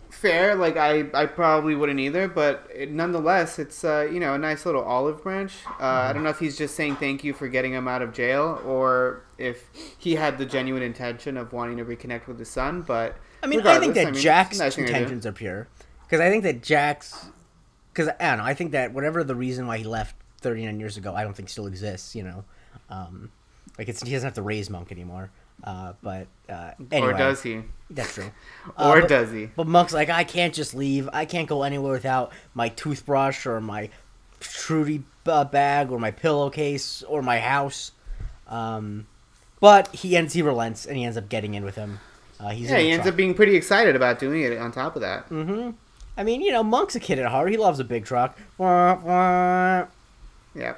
[0.10, 0.56] fair.
[0.56, 4.66] Like I, I probably wouldn't either, but it, nonetheless, it's uh, you know a nice
[4.66, 5.54] little olive branch.
[5.80, 8.14] Uh, I don't know if he's just saying thank you for getting him out of
[8.14, 12.82] jail, or if he had the genuine intention of wanting to reconnect with his son.
[12.82, 14.96] But I mean, I think that mean, Jack's nice thing to do.
[14.96, 15.68] intentions are pure.
[16.04, 17.28] Because I think that Jack's.
[17.92, 20.98] Because, I don't know, I think that whatever the reason why he left 39 years
[20.98, 22.44] ago, I don't think still exists, you know.
[22.90, 23.32] Um,
[23.78, 25.32] like, it's, he doesn't have to raise Monk anymore.
[25.64, 27.14] Uh, but, uh, anyway.
[27.14, 27.62] Or does he?
[27.90, 28.32] That's true.
[28.78, 29.46] Or Uh, but- does he?
[29.48, 31.10] But Monk's like, I can't just leave.
[31.14, 33.90] I can't go anywhere without my toothbrush or my
[34.40, 37.94] Trudy uh, bag or my pillowcase or my house.
[38.48, 39.08] Um,
[39.62, 42.00] but he ends, he relents, and he ends up getting in with him.
[42.40, 43.14] Uh, he's Yeah, he ends truck.
[43.14, 44.58] up being pretty excited about doing it.
[44.58, 45.70] On top of that, Mm-hmm.
[46.18, 47.50] I mean, you know, Monk's a kid at heart.
[47.50, 48.38] He loves a big truck.
[50.56, 50.76] Yeah.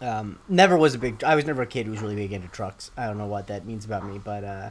[0.00, 1.24] Um, never was a big.
[1.24, 2.90] I was never a kid who was really big into trucks.
[2.96, 4.70] I don't know what that means about me, but uh,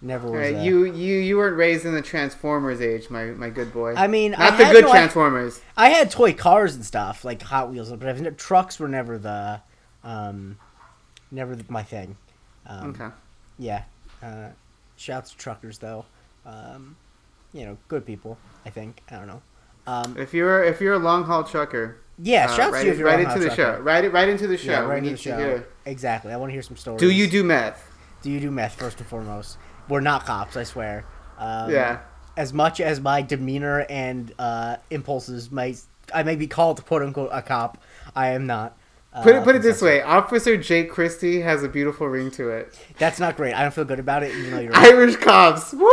[0.00, 0.40] never was.
[0.40, 3.94] Right, uh, you you you weren't raised in the Transformers age, my my good boy.
[3.94, 5.60] I mean, not I the good no- Transformers.
[5.76, 9.60] I had toy cars and stuff like Hot Wheels, but I've, trucks were never the,
[10.02, 10.56] um,
[11.30, 12.16] never the, my thing.
[12.66, 13.08] Um, okay.
[13.58, 13.84] Yeah.
[14.22, 14.48] Uh,
[14.96, 16.06] shouts to truckers though.
[16.46, 16.96] Um,
[17.52, 18.38] you know, good people.
[18.64, 19.02] I think.
[19.10, 19.42] I don't know.
[19.86, 22.46] Um, If you're if you're a long haul trucker, yeah.
[22.46, 23.76] uh, shouts right, to you if you're right into the trucker.
[23.76, 23.80] show.
[23.80, 24.70] Right right into the show.
[24.72, 25.36] Yeah, We right into the show.
[25.36, 26.32] hear- Exactly.
[26.32, 27.00] I want to hear some stories.
[27.00, 27.82] Do you do meth?
[28.22, 29.58] Do you do meth first and foremost?
[29.88, 31.04] We're not cops, I swear.
[31.38, 32.00] Um, yeah.
[32.36, 35.80] As much as my demeanor and uh, impulses might,
[36.14, 37.82] I may be called quote unquote a cop.
[38.16, 38.76] I am not.
[39.12, 42.48] Uh, Put it put it this way: Officer Jake Christie has a beautiful ring to
[42.48, 42.76] it.
[42.98, 43.54] That's not great.
[43.54, 44.74] I don't feel good about it, even though you're.
[44.76, 45.88] Irish cops, woo!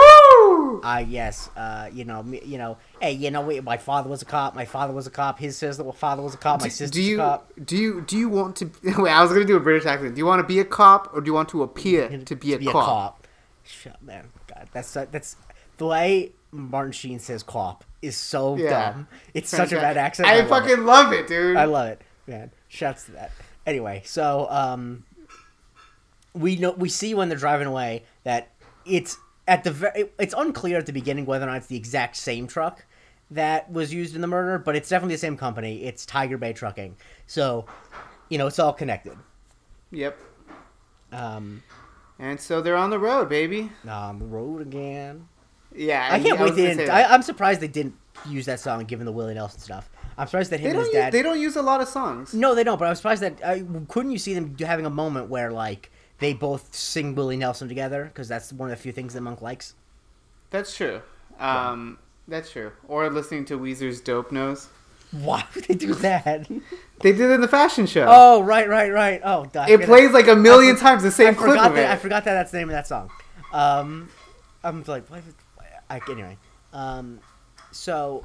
[0.83, 4.25] Uh, yes, uh, you know, me, you know, hey, you know, my father was a
[4.25, 4.55] cop.
[4.55, 5.39] My father was a cop.
[5.39, 6.61] His sister, father was a cop.
[6.61, 7.51] My sister's do you a cop.
[7.63, 8.71] do you do you want to?
[9.01, 10.15] Wait, I was gonna do a British accent.
[10.15, 12.53] Do you want to be a cop or do you want to appear to be
[12.53, 13.27] a cop?
[13.63, 15.35] Shut man, God, that's that's
[15.77, 18.91] the way Martin Sheen says "cop" is so Yeah.
[18.91, 19.07] dumb.
[19.33, 20.27] It's such a bad accent.
[20.27, 20.49] I, love it.
[20.49, 21.57] fucking love it, dude.
[21.57, 22.51] I love it, man.
[22.67, 23.31] Shouts to that.
[23.65, 25.03] Anyway, so um,
[26.33, 28.49] we know we see when they're driving away that
[28.85, 29.17] it's
[29.47, 30.09] at the very.
[30.19, 32.85] It's unclear at the beginning whether or not it's the exact same truck
[33.29, 35.83] that was used in the murder, but it's definitely the same company.
[35.85, 36.97] It's Tiger Bay Trucking.
[37.27, 37.65] So,
[38.29, 39.17] you know, it's all connected.
[39.91, 40.17] yep.
[41.11, 41.63] Um,
[42.19, 43.71] And so they're on the road, baby.
[43.87, 45.27] on the road again.
[45.73, 46.55] Yeah, I can't was wait.
[46.57, 46.89] They didn't.
[46.89, 47.95] I, I'm surprised they didn't
[48.27, 49.89] use that song given the Willie Nelson stuff.
[50.17, 51.13] I'm surprised that him they and his use, dad.
[51.13, 52.33] they don't use a lot of songs.
[52.33, 52.77] No, they don't.
[52.77, 55.89] But I was surprised that uh, couldn't you see them having a moment where like
[56.21, 59.41] they both sing Willie Nelson together because that's one of the few things that Monk
[59.41, 59.73] likes.
[60.51, 61.01] That's true.
[61.39, 62.71] Um, that's true.
[62.87, 64.69] Or listening to Weezer's "Dope Nose."
[65.11, 66.47] Why would they do that?
[67.01, 68.05] They did it in the fashion show.
[68.07, 69.19] oh, right, right, right.
[69.25, 71.89] Oh, I it plays like a million I times the same I clip forgot that.
[71.89, 73.09] I forgot that that's the name of that song.
[73.51, 74.09] Um,
[74.63, 75.23] I'm like, what?
[75.89, 76.37] I, anyway,
[76.71, 77.19] um,
[77.71, 78.23] so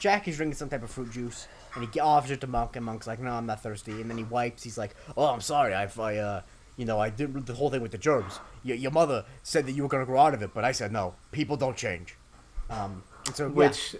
[0.00, 1.46] Jack is drinking some type of fruit juice,
[1.76, 4.18] and he offers it to Monk, and Monk's like, "No, I'm not thirsty." And then
[4.18, 4.64] he wipes.
[4.64, 5.72] He's like, "Oh, I'm sorry.
[5.72, 6.40] I, I uh,
[6.78, 8.40] you know, I did the whole thing with the germs.
[8.62, 10.92] Your, your mother said that you were gonna grow out of it, but I said
[10.92, 11.14] no.
[11.32, 12.16] People don't change."
[12.70, 13.02] Um,
[13.34, 13.52] so yeah.
[13.52, 13.96] Which,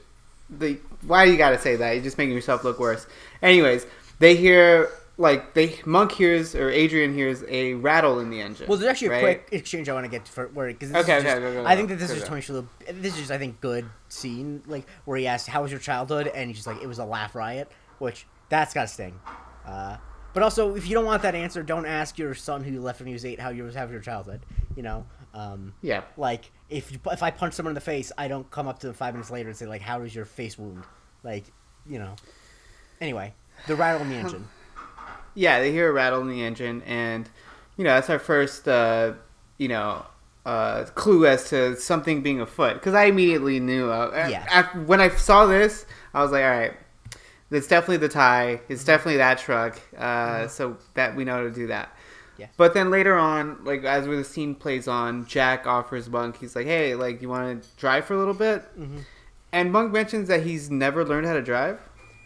[0.49, 1.93] the why you gotta say that?
[1.93, 3.07] You're just making yourself look worse.
[3.43, 3.87] Anyways,
[4.21, 8.69] they hear like they Monk hears or Adrian hears a rattle in the engine.
[8.69, 11.01] Well, there's actually a quick exchange I want to get to for where because Okay,
[11.01, 12.23] okay, just, go, go, I think that this is.
[12.23, 12.69] Tony Shalhoub.
[12.87, 16.29] This is just I think good scene like where he asks how was your childhood
[16.29, 19.19] and he's just like it was a laugh riot, which that's got to sting.
[19.67, 19.97] Uh,
[20.39, 23.01] but also, if you don't want that answer, don't ask your son who you left
[23.01, 24.41] when he was eight how you was having your childhood.
[24.77, 26.03] You know, um, Yeah.
[26.17, 28.87] like if you, if I punch someone in the face, I don't come up to
[28.87, 30.85] them five minutes later and say like how was your face wound,
[31.25, 31.43] like
[31.91, 32.15] you know.
[33.01, 33.35] Anyway,
[33.67, 34.47] the rattle in the engine.
[35.35, 37.29] Yeah, they hear a rattle in the engine, and
[37.77, 39.15] you know that's our first, uh,
[39.57, 40.07] you know,
[40.47, 42.75] uh, clue as to something being afoot.
[42.75, 43.91] Because I immediately knew.
[43.91, 44.69] Uh, Yeah.
[44.85, 46.75] when I saw this, I was like, all right,
[47.51, 48.61] it's definitely the tie.
[48.69, 49.81] It's definitely that truck.
[49.97, 51.95] Uh, So that we know how to do that.
[52.37, 52.47] Yeah.
[52.57, 56.39] But then later on, like as the scene plays on, Jack offers Monk.
[56.39, 59.01] He's like, "Hey, like, you want to drive for a little bit?" Mhm.
[59.53, 61.81] And Monk mentions that he's never learned how to drive.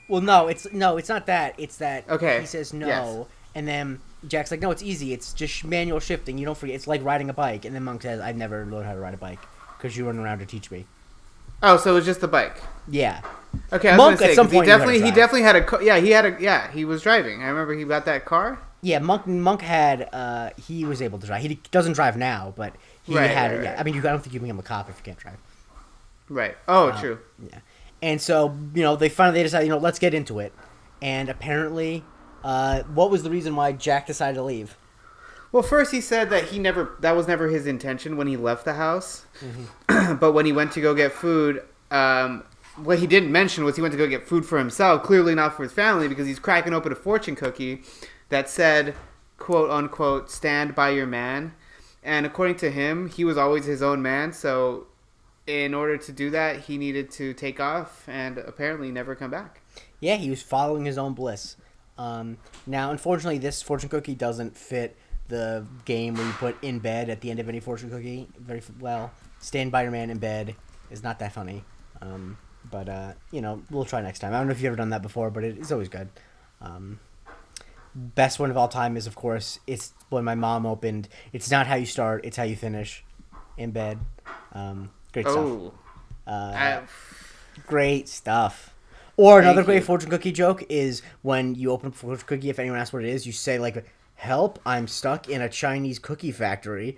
[0.08, 1.54] Well, no, it's no, it's not that.
[1.56, 3.26] It's that Okay, he says no, yes.
[3.54, 5.14] and then Jack's like, "No, it's easy.
[5.14, 6.37] It's just manual shifting.
[6.37, 6.74] You don't forget.
[6.76, 9.14] It's like riding a bike." And then Monk says, "I've never learned how to ride
[9.14, 9.38] a bike
[9.78, 10.85] because you run around to teach me."
[11.62, 12.61] Oh, so it was just the bike.
[12.88, 13.20] Yeah,
[13.72, 16.10] Okay, I Monk, say, at some point, he definitely he definitely had a yeah he
[16.10, 17.42] had a yeah he was driving.
[17.42, 18.58] I remember he got that car.
[18.82, 18.98] yeah.
[18.98, 21.42] Monk Monk had uh he was able to drive.
[21.42, 23.50] He doesn't drive now, but he Right, had.
[23.52, 23.80] right, yeah, right.
[23.80, 25.38] I mean, you, I don't think you can become a cop if you can't drive.
[26.28, 26.56] Right.
[26.68, 27.18] Oh, Uh, true.
[27.50, 27.58] Yeah,
[28.02, 30.52] and so you know they finally they decide you know let's get into it,
[31.00, 32.04] and apparently,
[32.44, 34.76] uh, what was the reason why Jack decided to leave?
[35.50, 38.64] Well, first he said that he never that was never his intention when he left
[38.64, 40.14] the house, Mm-hmm.
[40.20, 42.44] but when he went to go get food, um,
[42.76, 45.02] what he didn't mention was he went to go get food for himself.
[45.02, 47.82] Clearly not for his family because he's cracking open a fortune cookie
[48.28, 48.94] that said,
[49.38, 51.54] "quote unquote, stand by your man."
[52.02, 54.32] And according to him, he was always his own man.
[54.32, 54.87] So,
[55.46, 59.61] in order to do that, he needed to take off and apparently never come back.
[60.00, 61.56] Yeah, he was following his own bliss.
[61.98, 64.96] Um, now, unfortunately, this fortune cookie doesn't fit
[65.28, 68.62] the game where you put in bed at the end of any fortune cookie very
[68.80, 69.12] well.
[69.38, 70.56] Stand by your man in bed
[70.90, 71.64] is not that funny.
[72.00, 72.37] Um,
[72.72, 74.32] but, uh, you know, we'll try next time.
[74.35, 76.08] I don't know if you've ever done that before, but it, it's always good.
[76.61, 76.98] Um,
[77.94, 81.08] best one of all time is, of course, it's when my mom opened.
[81.32, 83.04] It's not how you start, it's how you finish
[83.56, 83.98] in bed.
[84.52, 85.37] Um, great stuff.
[85.38, 85.72] Oh,
[86.26, 86.80] Uh,
[87.66, 88.74] Great stuff.
[89.18, 89.82] Or another great you.
[89.82, 92.48] fortune cookie joke is when you open a fortune cookie.
[92.48, 94.58] If anyone asks what it is, you say like, "Help!
[94.64, 96.96] I'm stuck in a Chinese cookie factory."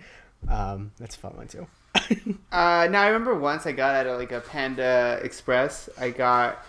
[0.49, 1.67] Um, that's a fun one too.
[2.53, 6.65] Uh, now I remember once I got at a, like a Panda Express, I got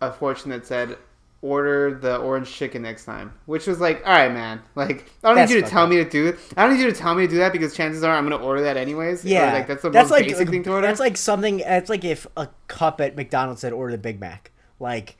[0.00, 0.98] a fortune that said
[1.42, 4.60] order the orange chicken next time, which was like, all right, man.
[4.74, 5.88] Like, I don't That's need you to tell up.
[5.90, 6.38] me to do it.
[6.56, 8.42] I don't need you to tell me to do that because chances are I'm gonna
[8.44, 9.24] order that anyways.
[9.24, 10.86] Or, Yeah, like that's the most basic thing to order.
[10.86, 11.58] That's like something.
[11.58, 14.50] That's like if a cup at McDonald's said order the Big Mac.
[14.80, 15.16] Like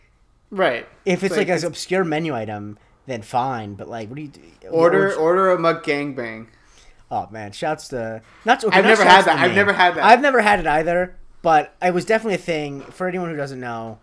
[0.50, 0.88] right.
[1.06, 3.74] if it's like, it's- an obscure menu item, then fine.
[3.74, 4.40] But like, what do you do?
[4.70, 6.48] order Orange- order a mukbang.
[7.10, 8.62] Oh man, shouts to not.
[8.62, 9.38] Okay, I've not never had that.
[9.38, 10.04] I've never had that.
[10.04, 13.60] I've never had it either, but it was definitely a thing for anyone who doesn't
[13.60, 13.98] know,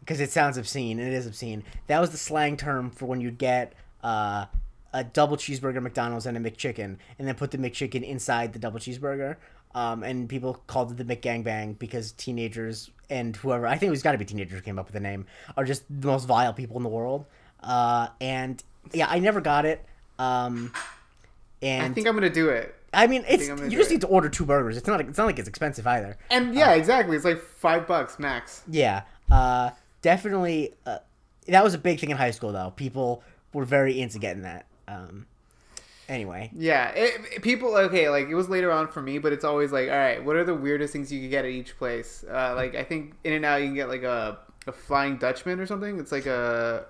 [0.00, 1.64] because it sounds obscene and it is obscene.
[1.86, 4.46] That was the slang term for when you'd get uh,
[4.92, 8.58] a double cheeseburger at McDonald's and a McChicken, and then put the McChicken inside the
[8.58, 9.36] double cheeseburger.
[9.74, 14.02] Um, and people called it the McGangbang because teenagers and whoever I think it was
[14.02, 15.24] got to be teenagers who came up with the name
[15.56, 17.24] are just the most vile people in the world.
[17.62, 18.62] Uh, and
[18.92, 19.82] yeah, I never got it.
[20.18, 20.74] Um,
[21.62, 22.74] and I think I'm gonna do it.
[22.94, 24.76] I mean, it's I'm you just need to order two burgers.
[24.76, 26.18] It's not it's not like it's expensive either.
[26.30, 27.16] And yeah, exactly.
[27.16, 28.62] It's like five bucks max.
[28.68, 29.70] Yeah, uh,
[30.02, 30.74] definitely.
[30.84, 30.98] Uh,
[31.48, 32.72] that was a big thing in high school, though.
[32.76, 33.22] People
[33.52, 34.66] were very into getting that.
[34.88, 35.26] Um,
[36.08, 38.08] anyway, Yeah, it, it- people okay.
[38.10, 40.44] Like it was later on for me, but it's always like, all right, what are
[40.44, 42.24] the weirdest things you could get at each place?
[42.30, 45.58] Uh, like I think In and Out, you can get like a a Flying Dutchman
[45.58, 45.98] or something.
[45.98, 46.84] It's like a,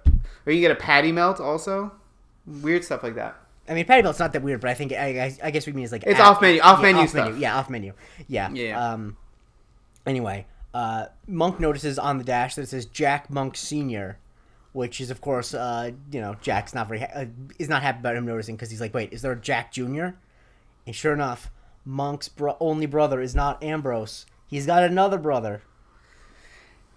[0.47, 1.93] or you get a patty melt also.
[2.47, 3.37] Weird stuff like that.
[3.73, 5.73] I mean, patty melt's not that weird, but I think I, I, I guess we
[5.73, 7.39] mean is like It's at- off menu- off yeah, menu off stuff.
[7.39, 7.93] Yeah, off menu.
[8.29, 8.51] Yeah.
[8.53, 8.93] Yeah.
[8.93, 9.17] Um.
[10.07, 14.19] Anyway, uh, Monk notices on the dash that it says Jack Monk Senior,
[14.73, 17.25] which is of course, uh, you know, Jack's not very ha- uh,
[17.59, 20.17] is not happy about him noticing because he's like, wait, is there a Jack Junior?
[20.87, 21.51] And sure enough,
[21.85, 24.27] Monk's bro- only brother is not Ambrose.
[24.47, 25.63] He's got another brother.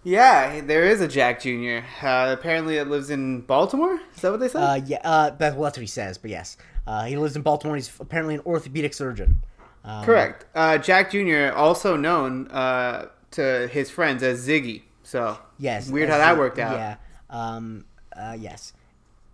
[0.06, 1.80] Yeah, there is a Jack Jr.
[2.02, 4.00] Uh, apparently, it lives in Baltimore.
[4.16, 4.62] Is that what they said?
[4.62, 6.58] Uh, yeah, uh, that, well, that's what he says, but yes.
[6.86, 7.76] Uh, he lives in Baltimore.
[7.76, 9.42] He's apparently an orthopedic surgeon.
[9.84, 10.46] Um, Correct.
[10.54, 11.52] Uh, Jack Jr.
[11.56, 14.84] also known uh, to his friends as Ziggy.
[15.02, 15.90] So Yes.
[15.90, 16.76] weird how that worked out.
[16.78, 16.96] Yeah.
[17.32, 18.74] Um, uh, yes.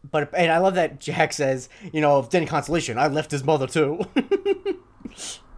[0.10, 3.44] But and I love that Jack says, you know, if any consolation, I left his
[3.44, 4.02] mother too.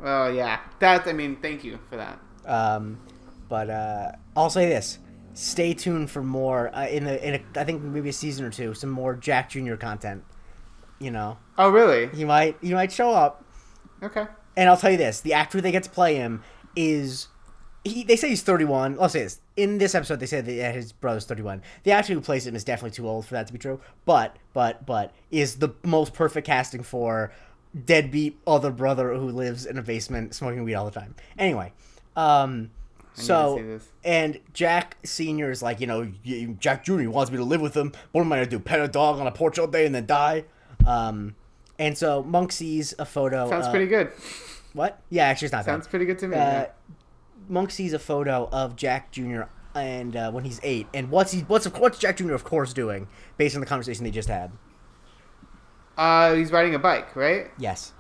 [0.06, 2.20] Oh yeah, that I mean, thank you for that.
[2.46, 3.00] um,
[3.48, 5.00] but uh, I'll say this:
[5.34, 8.50] stay tuned for more uh, in the in a, I think maybe a season or
[8.50, 9.76] two, some more Jack Jr.
[9.76, 10.24] content.
[11.00, 12.08] You know, Oh really?
[12.10, 13.44] he might he might show up.
[14.02, 14.26] Okay.
[14.56, 16.44] And I'll tell you this: the actor they get to play him
[16.76, 17.28] is
[17.84, 18.04] he.
[18.04, 18.98] They say he's 31.
[19.00, 21.62] I'll say this: in this episode, they said that his brother's 31.
[21.84, 23.80] The actor who plays him is definitely too old for that to be true.
[24.06, 27.34] But but but is the most perfect casting for
[27.86, 31.16] deadbeat other brother who lives in a basement smoking weed all the time.
[31.40, 31.74] Anyway,
[32.16, 32.83] um, I need to
[33.14, 36.12] so and Jack Senior is like, you know,
[36.60, 37.92] Jack Junior wants me to live with him.
[38.12, 38.60] What am I gonna do?
[38.60, 40.46] Pet a dog on a porch all day and then die?
[40.86, 41.36] Um,
[41.80, 43.50] and so Monk sees a photo.
[43.50, 44.12] Sounds uh, pretty good.
[44.74, 45.02] what?
[45.10, 45.90] Yeah, actually, it's not Sounds bad.
[45.92, 46.36] pretty good to me.
[46.36, 46.68] Uh, yeah.
[47.50, 49.44] Monk sees a photo of Jack Jr.
[49.76, 51.42] and uh, when he's eight, and what's he?
[51.42, 52.34] What's what's Jack Jr.
[52.34, 54.52] of course doing based on the conversation they just had?
[55.98, 57.48] Uh, he's riding a bike, right?
[57.58, 57.94] Yes,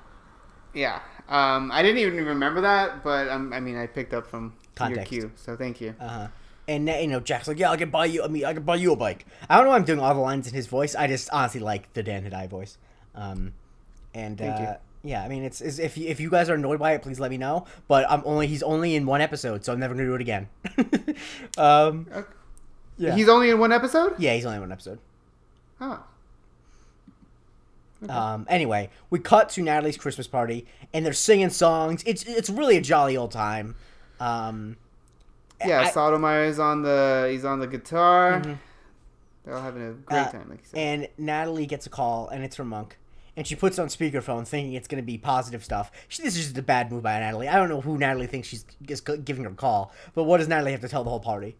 [0.73, 0.99] Yeah.
[1.29, 5.11] Um, I didn't even remember that, but um, I mean, I picked up from Context.
[5.11, 5.95] your cue, so thank you.
[5.99, 6.27] uh huh.
[6.67, 8.23] And you know, Jack's like, yeah, I can buy you.
[8.23, 9.25] I mean, I can buy you a bike.
[9.49, 10.95] I don't know why I'm doing all the lines in his voice.
[10.95, 12.77] I just honestly like the Dan Hedaya voice.
[13.15, 13.53] Um,
[14.13, 14.65] and Thank you.
[14.67, 17.01] uh, yeah, I mean, it's, it's if you, if you guys are annoyed by it,
[17.01, 17.65] please let me know.
[17.89, 20.47] But I'm only he's only in one episode, so I'm never gonna do it again.
[21.57, 22.27] um, Okay.
[22.97, 24.15] yeah, He's only in one episode.
[24.17, 24.99] yeah, he's only in one episode.
[25.81, 26.01] Oh.
[28.09, 32.03] Um, anyway, we cut to Natalie's Christmas party, and they're singing songs.
[32.05, 33.75] It's it's really a jolly old time.
[34.23, 34.77] Um,
[35.65, 38.41] Yeah, I- Stottlemeyer's on the he's on the guitar.
[38.41, 38.57] Mhm.
[39.43, 40.77] They're all having a great Uh, time, like you said.
[40.79, 42.97] and Natalie gets a call, and it's from Monk,
[43.37, 45.91] and she puts on speakerphone, thinking it's going to be positive stuff.
[46.07, 47.47] She, this is just a bad move by Natalie.
[47.49, 50.47] I don't know who Natalie thinks she's is giving her a call, but what does
[50.47, 51.55] Natalie have to tell the whole party?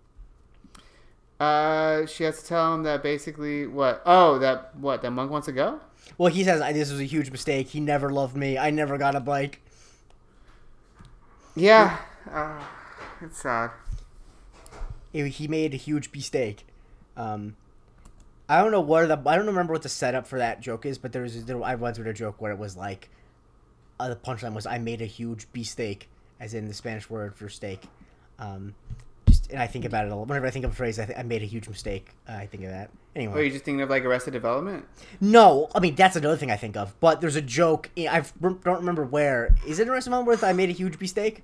[1.40, 4.02] Uh, she has to tell him that basically what?
[4.06, 5.02] Oh, that what?
[5.02, 5.80] That monk wants to go.
[6.18, 7.68] Well, he says this was a huge mistake.
[7.70, 8.58] He never loved me.
[8.58, 9.60] I never got a bike.
[11.56, 11.98] Yeah.
[12.34, 12.64] Uh,
[13.22, 13.72] it's sad.
[15.12, 16.66] He he made a huge mistake.
[17.16, 17.56] Um,
[18.50, 20.98] I don't know what the I don't remember what the setup for that joke is,
[20.98, 23.10] but there was there, I once read a joke where it was like,
[24.00, 27.48] uh, the punchline was I made a huge beefsteak, as in the Spanish word for
[27.50, 27.84] steak.
[28.40, 28.74] Um,
[29.28, 30.28] just and I think about it a lot.
[30.28, 32.10] Whenever I think of a phrase, I, th- I made a huge mistake.
[32.28, 32.90] Uh, I think of that.
[33.16, 34.86] Anyway, are you just thinking of like Arrested Development?
[35.22, 37.00] no, I mean that's another thing I think of.
[37.00, 37.92] But there's a joke.
[37.96, 39.56] I don't remember where.
[39.68, 41.44] Is it Arrested Development where I made a huge beefsteak,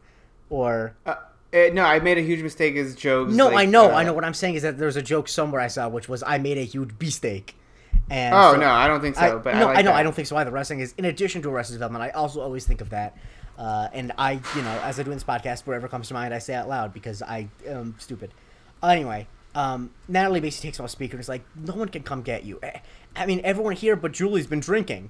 [0.50, 1.16] or Uh,
[1.52, 3.34] Uh, no, I made a huge mistake as jokes.
[3.34, 4.14] No, like, I know, uh, I know.
[4.14, 6.60] What I'm saying is that there's a joke somewhere I saw, which was I made
[6.60, 7.56] a huge beefsteak.
[8.12, 9.22] And Oh so- no, I don't think so.
[9.22, 9.92] I, but no, I, like I know.
[9.92, 9.96] that.
[9.98, 10.52] I don't think so either.
[10.52, 12.04] Wrestling is in addition to Arrested Development.
[12.04, 13.18] I also always think of that,
[13.58, 16.34] uh, and I, you know, as I do in this podcast, whatever comes to mind,
[16.36, 18.32] I say out loud because I am stupid.
[18.84, 22.44] Anyway, um, Natalie basically takes off speaker and is like, "No one can come get
[22.46, 22.80] you." Eh,
[23.16, 25.10] I mean, everyone here but Julie's been drinking,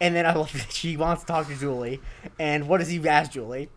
[0.00, 2.00] and then I love that she wants to talk to Julie,
[2.38, 3.70] and what does he ask Julie?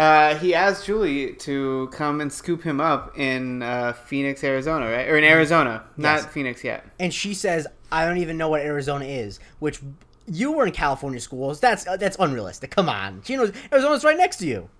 [0.00, 5.06] Uh, he asked Julie to come and scoop him up in uh, Phoenix, Arizona, right?
[5.06, 6.26] Or in Arizona, not Yes.
[6.26, 6.86] Phoenix yet.
[6.98, 9.80] and she says, "I don't even know what Arizona is," which
[10.26, 11.60] you were in California schools.
[11.60, 12.70] That's uh, that's unrealistic.
[12.70, 14.70] Come on, she knows Arizona's right next to you.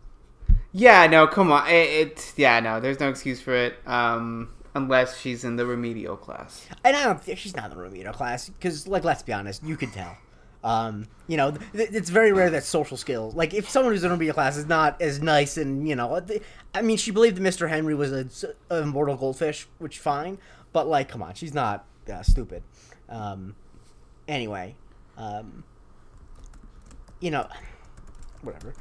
[0.72, 1.68] Yeah, no, come on.
[1.68, 1.72] It,
[2.08, 3.74] it yeah, no, there's no excuse for it.
[3.86, 6.66] Um, unless she's in the remedial class.
[6.82, 9.76] And I don't she's not in the remedial class because, like, let's be honest, you
[9.76, 10.16] can tell.
[10.62, 14.10] Um, you know, th- it's very rare that social skills, like, if someone who's in
[14.10, 16.42] a remedial class is not as nice and you know, th-
[16.74, 17.68] I mean, she believed that Mr.
[17.68, 18.28] Henry was a,
[18.68, 20.38] a immortal goldfish, which fine,
[20.72, 22.62] but like, come on, she's not uh, stupid.
[23.08, 23.56] Um,
[24.28, 24.76] anyway,
[25.16, 25.64] um,
[27.20, 27.48] you know,
[28.42, 28.74] whatever.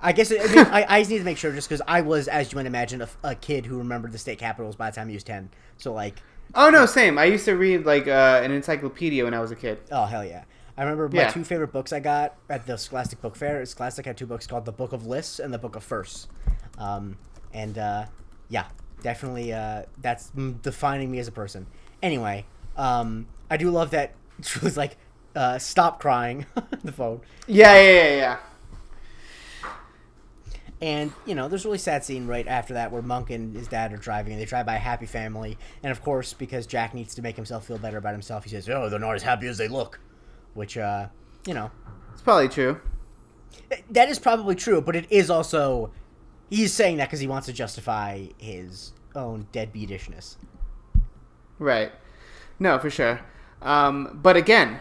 [0.00, 2.28] I guess I, mean, I, I just need to make sure, just because I was,
[2.28, 5.14] as you might imagine, a kid who remembered the state capitals by the time he
[5.14, 5.50] was ten.
[5.78, 6.20] So like,
[6.54, 7.18] Oh no, same.
[7.18, 9.78] I used to read like uh, an encyclopedia when I was a kid.
[9.90, 10.44] Oh hell yeah!
[10.78, 11.30] I remember my Yeah.
[11.30, 13.64] two favorite books I got at the Scholastic Book Fair.
[13.64, 16.28] Scholastic had two books called the Book of Lists and the Book of Firsts,
[16.78, 17.16] um,
[17.54, 18.06] and uh,
[18.48, 18.66] yeah,
[19.02, 20.30] definitely uh, that's
[20.62, 21.66] defining me as a person.
[22.02, 22.44] Anyway,
[22.76, 24.12] um, I do love that
[24.42, 24.96] she was like,
[25.34, 26.44] uh, "Stop crying,"
[26.84, 28.36] the phone, Yeah, yeah, yeah, yeah.
[30.82, 33.66] and you know, there's a really sad scene right after that where Monk and his
[33.66, 36.92] dad are driving, and they drive by a happy family, and of course, because Jack
[36.92, 39.46] needs to make himself feel better about himself, he says, "Oh, they're not as happy
[39.46, 39.98] as they look,"
[40.56, 41.08] which, uh,
[41.46, 41.70] you know.
[42.12, 42.80] It's probably true.
[43.90, 45.92] That is probably true, but it is also
[46.50, 50.36] he's saying that because he wants to justify his own deadbeatishness.
[51.58, 51.92] Right.
[52.58, 53.20] No, for sure.
[53.62, 54.80] Um, but again,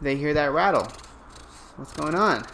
[0.00, 0.86] they hear that rattle.
[1.76, 2.44] What's going on?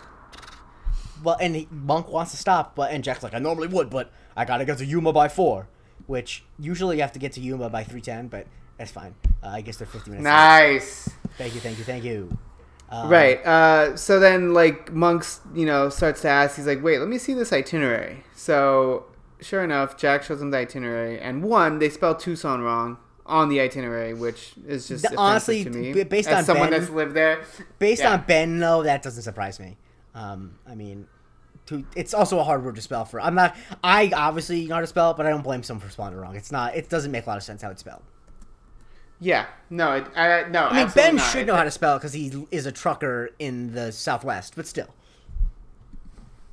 [1.23, 4.11] Well, and he, Monk wants to stop, but and Jack's like, I normally would, but
[4.37, 5.69] I gotta get to Yuma by four,
[6.07, 8.47] which usually you have to get to Yuma by three ten, but
[8.79, 9.15] that's fine.
[9.43, 10.25] Uh, I guess they're fifty minutes.
[10.25, 10.31] late.
[10.31, 11.11] Nice.
[11.37, 12.39] Thank you, thank you, thank you.
[12.91, 13.45] Um, Right.
[13.47, 16.57] Uh, so then, like, Monks, you know, starts to ask.
[16.57, 19.05] He's like, "Wait, let me see this itinerary." So,
[19.41, 23.61] sure enough, Jack shows him the itinerary, and one, they spell Tucson wrong on the
[23.61, 27.15] itinerary, which is just The- honestly, to me based as on someone Ben- that's lived
[27.15, 27.39] there.
[27.79, 28.15] Based Yeah.
[28.15, 29.77] on Ben, though, that doesn't surprise me.
[30.17, 31.07] Um, I mean,
[31.67, 33.21] to, it's also a hard word to spell for.
[33.21, 33.55] I'm not.
[33.85, 36.17] I obviously know how to spell it, but I don't blame someone for spelling it
[36.17, 36.35] wrong.
[36.35, 36.75] It's not.
[36.75, 38.03] It doesn't make a lot of sense how it's spelled.
[39.21, 39.47] Yeah.
[39.69, 39.93] No.
[39.93, 40.67] It, I, no.
[40.67, 41.31] I mean, Ben not.
[41.31, 44.89] should know how to spell because he is a trucker in the Southwest, but still.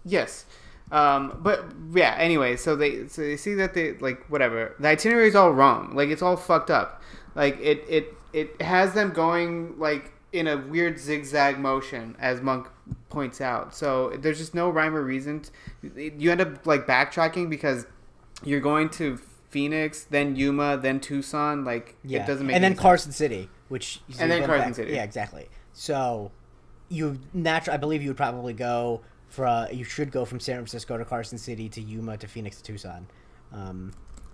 [0.03, 0.45] Yes.
[0.91, 4.75] Um, but yeah, anyway, so they so they see that they like whatever.
[4.79, 5.95] The itinerary is all wrong.
[5.95, 7.01] Like it's all fucked up.
[7.35, 12.67] Like it it it has them going like in a weird zigzag motion as Monk
[13.09, 13.75] points out.
[13.75, 15.41] So there's just no rhyme or reason.
[15.41, 17.85] t- you end up like backtracking because
[18.43, 21.63] you're going to Phoenix, then Yuma, then Tucson.
[21.63, 22.81] Like Yeah, it doesn't make and then sense.
[22.81, 24.93] Carson City, which And then Carson back- City.
[24.93, 25.47] Yeah, exactly.
[25.73, 26.31] So
[26.89, 30.97] you naturally, I believe you would probably go for you should go from San Francisco
[30.97, 33.07] to Carson City to Yuma to Phoenix to Tucson,
[33.53, 33.91] um,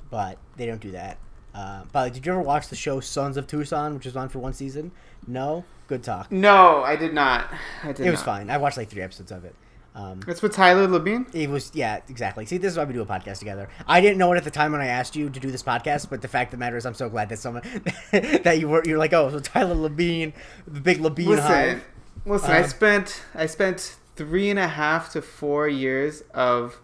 [0.10, 1.18] but they don't do that.
[1.54, 4.40] Uh, but did you ever watch the show Sons of Tucson, which was on for
[4.40, 4.92] one season?
[5.28, 6.32] No, good talk.
[6.32, 7.48] No, I did not.
[7.84, 8.26] I did It was not.
[8.26, 8.50] fine.
[8.50, 9.56] I watched like three episodes of it.
[9.96, 11.28] Um, That's with Tyler Labine.
[11.36, 12.46] it was yeah, exactly.
[12.48, 13.70] See, this is why we do a podcast together.
[13.88, 16.10] I didn't know it at the time when I asked you to do this podcast,
[16.10, 17.64] but the fact of the matter is, I'm so glad that someone
[18.12, 20.34] that you were you're like, oh, so Tyler Labine,
[20.68, 21.84] the big Labine Listen, hive.
[22.26, 22.52] listen.
[22.52, 26.80] I Um, spent I spent three and a half to four years of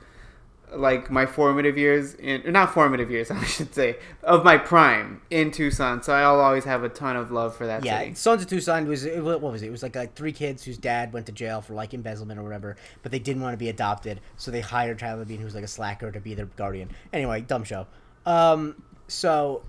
[0.73, 5.51] like my formative years in not formative years I should say of my prime in
[5.51, 6.03] Tucson.
[6.03, 8.13] So I'll always have a ton of love for that Yeah, city.
[8.15, 9.67] Sons of Tucson was it, what was it?
[9.67, 12.43] It was like, like three kids whose dad went to jail for like embezzlement or
[12.43, 15.63] whatever, but they didn't want to be adopted, so they hired Tyler Labine, who's like
[15.63, 16.89] a slacker, to be their guardian.
[17.11, 17.87] Anyway, dumb show.
[18.25, 19.63] Um, so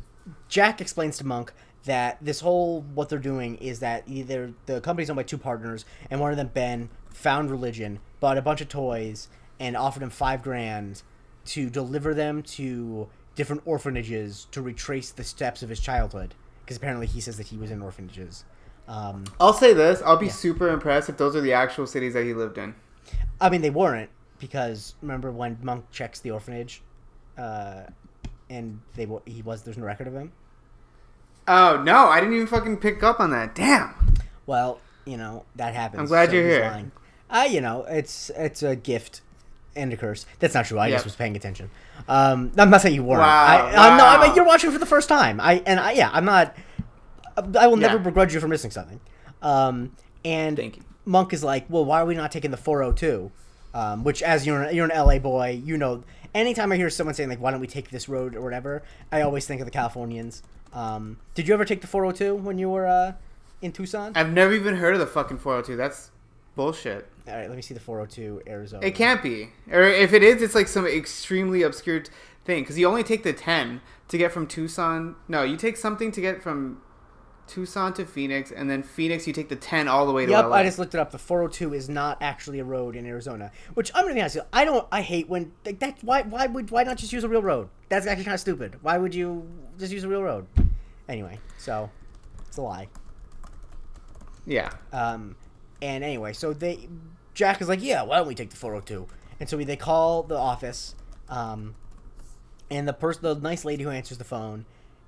[0.48, 1.52] Jack explains to Monk
[1.84, 5.84] that this whole what they're doing is that either the company's owned by two partners,
[6.10, 9.28] and one of them Ben found religion, bought a bunch of toys,
[9.60, 11.02] and offered him five grand
[11.44, 16.34] to deliver them to different orphanages to retrace the steps of his childhood.
[16.64, 18.44] Because apparently he says that he was in orphanages.
[18.88, 20.32] Um, I'll say this: I'll be Yeah.
[20.32, 22.74] super impressed if those are the actual cities that he lived in.
[23.40, 26.82] I mean, they weren't because remember when Monk checks the orphanage,
[27.38, 27.82] uh,
[28.48, 30.32] and they he was there's no record of him.
[31.48, 33.54] Oh no, I didn't even fucking pick up on that.
[33.54, 33.94] Damn.
[34.46, 36.00] Well, you know that happens.
[36.00, 36.62] I'm glad you're here.
[36.62, 36.92] lying.
[37.28, 39.20] Uh, you know, it's it's a gift
[39.76, 40.26] and a curse.
[40.38, 40.78] That's not true.
[40.78, 40.96] I Yep.
[40.96, 41.70] just was paying attention.
[42.08, 43.20] Um, I'm not saying you weren't.
[43.20, 43.26] Wow,
[43.72, 45.40] I, I'm no, I mean, you're watching for the first time.
[45.40, 46.56] I and I, yeah, I'm not.
[47.58, 49.00] I will never begrudge you for missing something.
[49.42, 49.92] Um,
[50.24, 50.82] and Thank you.
[51.06, 53.30] Monk is like, well, why are we not taking the 402?
[53.72, 56.02] Um, which, as you're an, you're an LA boy, you know.
[56.34, 59.22] Anytime I hear someone saying like, why don't we take this road or whatever, I
[59.22, 60.42] always think of the Californians.
[60.72, 63.12] Um, did you ever take the 402 when you were uh,
[63.62, 64.12] in Tucson?
[64.14, 65.76] I've never even heard of the fucking 402.
[65.76, 66.10] That's
[66.54, 67.08] bullshit.
[67.30, 68.86] All right, let me see the 402 Arizona.
[68.86, 69.50] It can't be.
[69.70, 72.02] Or if it is, it's like some extremely obscure
[72.44, 72.62] thing.
[72.62, 75.16] Because you only take the 10 to get from Tucson.
[75.28, 76.82] No, you take something to get from
[77.46, 80.44] Tucson to Phoenix, and then Phoenix, you take the 10 all the way to Yep,
[80.46, 80.56] LA.
[80.56, 81.10] I just looked it up.
[81.10, 83.50] The 402 is not actually a road in Arizona.
[83.74, 84.86] Which I'm gonna be honest, with you, I don't.
[84.92, 85.98] I hate when like that.
[86.02, 86.22] Why?
[86.22, 86.70] Why would?
[86.70, 87.68] Why not just use a real road?
[87.88, 88.78] That's actually kind of stupid.
[88.82, 90.46] Why would you just use a real road?
[91.08, 91.90] Anyway, so
[92.46, 92.86] it's a lie.
[94.46, 94.70] yeah.
[94.92, 95.34] Um,
[95.82, 96.88] and anyway, so they
[97.40, 99.08] Jack is like, yeah, why don't we take the 402?
[99.40, 100.94] And so we, they call the office,
[101.30, 101.74] um,
[102.70, 104.66] and the person, the nice lady who answers the phone,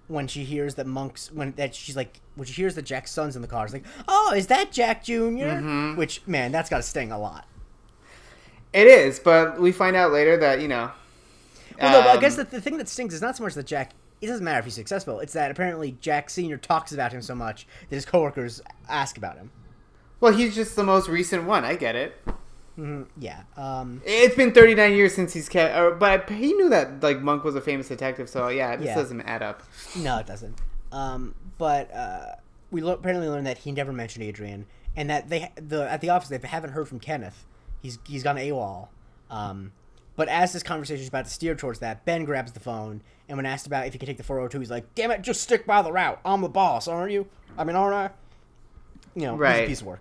[0.08, 3.36] when she hears that Monk's, when that she's like, when she hears that Jack's son's
[3.36, 6.82] in the car, is like, oh, is that Jack junior Which man, that's got to
[6.82, 7.46] sting a lot.
[8.72, 10.90] It is, but we find out later that, you know.
[11.78, 13.66] Well, no, I um, guess the, the thing that stings is not so much that
[13.66, 13.92] Jack.
[14.22, 15.20] It doesn't matter if he's successful.
[15.20, 19.36] It's that apparently Jack Senior talks about him so much that his coworkers ask about
[19.36, 19.50] him.
[20.22, 21.64] Well, he's just the most recent one.
[21.64, 22.14] I get it.
[22.76, 23.42] hmm Yeah.
[23.56, 25.76] Um, It's been 39 years since he's kept.
[25.76, 28.94] Or, but he knew that, like, Monk was a famous detective, so yeah, this Yeah.
[28.94, 29.64] doesn't add up.
[29.96, 30.54] No, it doesn't.
[30.92, 32.36] Um, but uh,
[32.70, 34.66] we lo- apparently learned that he never mentioned Adrian,
[34.96, 37.44] and that they the at the office they haven't heard from Kenneth.
[37.80, 38.88] He's he's gone AWOL.
[39.28, 39.72] Um,
[40.14, 43.36] but as this conversation is about to steer towards that, Ben grabs the phone, and
[43.38, 45.66] when asked about if he could take the 402, he's like, "Damn it, just stick
[45.66, 46.20] by the route.
[46.24, 47.26] I'm the boss, aren't you?
[47.58, 48.10] I mean, aren't I?"
[49.14, 49.64] You know, Right.
[49.64, 50.00] a piece of work.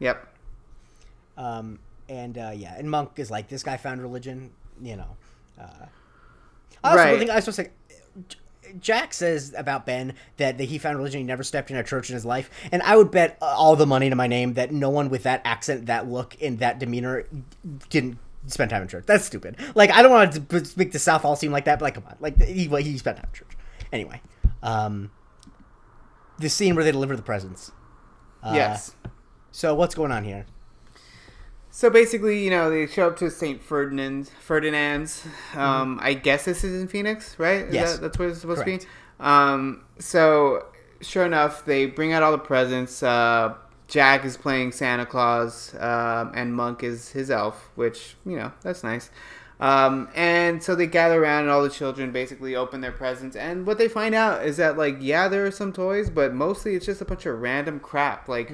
[0.00, 0.26] Yep.
[1.36, 1.78] Um,
[2.08, 4.50] and uh, yeah, and Monk is like, "This guy found religion,"
[4.82, 5.16] you know.
[5.58, 5.86] Uh,
[6.82, 7.18] I also Right.
[7.18, 7.70] think I was supposed
[8.26, 8.36] to.
[8.78, 11.20] Jack says about Ben that, that he found religion.
[11.20, 13.86] He never stepped in a church in his life, and I would bet all the
[13.86, 17.26] money to my name that no one with that accent, that look, and that demeanor
[17.88, 19.04] didn't spend time in church.
[19.06, 19.56] That's stupid.
[19.74, 22.04] Like I don't want to make the South all seem like that, but like come
[22.06, 23.56] on, like he he spent time in church.
[23.92, 24.20] Anyway,
[24.62, 25.10] um,
[26.38, 27.72] the scene where they deliver the presents.
[28.42, 28.94] Uh, yes.
[29.52, 30.46] So what's going on here?
[31.72, 33.62] So basically, you know, they show up to St.
[33.62, 35.24] Ferdinand, Ferdinand's.
[35.54, 37.58] Um, I guess this is in Phoenix, right?
[37.58, 37.74] Is Mm-hmm.
[37.74, 37.92] Yes.
[37.94, 38.82] that- that's where it's supposed Correct.
[38.82, 39.24] to be.
[39.24, 40.66] Um, so
[41.00, 43.02] sure enough, they bring out all the presents.
[43.02, 43.54] Uh,
[43.86, 48.84] Jack is playing Santa Claus, um, and Monk is his elf, which you know that's
[48.84, 49.10] nice.
[49.60, 53.36] Um, and so they gather around, and all the children basically open their presents.
[53.36, 56.74] And what they find out is that, like, yeah, there are some toys, but mostly
[56.74, 58.26] it's just a bunch of random crap.
[58.28, 58.50] Like,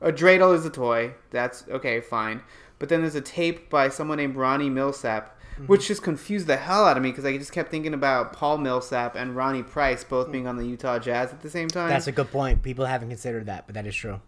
[0.00, 1.14] a dreidel is a toy.
[1.30, 2.42] That's okay, fine.
[2.78, 5.28] But then there's a tape by someone named Ronnie Milsap,
[5.66, 8.58] which just confused the hell out of me because I just kept thinking about Paul
[8.58, 11.88] Millsap and Ronnie Price both being on the Utah Jazz at the same time.
[11.88, 12.62] That's a good point.
[12.62, 14.20] People haven't considered that, but that is true.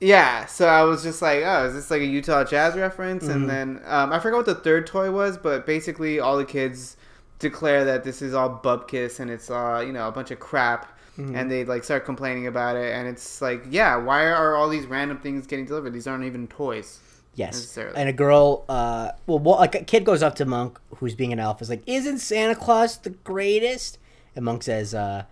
[0.00, 3.28] Yeah, so I was just like, oh, is this like a Utah Jazz reference?
[3.28, 6.98] And then um, I forgot what the third toy was, but basically all the kids
[7.38, 10.98] declare that this is all bubkiss and it's uh, you know a bunch of crap,
[11.16, 14.86] and they like start complaining about it, and it's like, yeah, why are all these
[14.86, 15.94] random things getting delivered?
[15.94, 17.00] These aren't even toys.
[17.34, 17.54] Yes.
[17.54, 17.96] Necessarily.
[17.96, 21.32] And a girl, uh, well, well, like a kid goes up to Monk, who's being
[21.32, 23.98] an elf, is like, "Isn't Santa Claus the greatest?"
[24.34, 25.24] And Monk says, uh,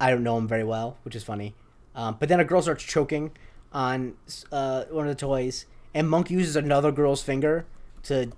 [0.00, 1.54] "I don't know him very well," which is funny.
[1.96, 3.32] Um, but then a girl starts choking
[3.74, 4.14] on
[4.52, 7.66] uh, one of the toys, and Monk uses another girl's finger
[8.04, 8.30] to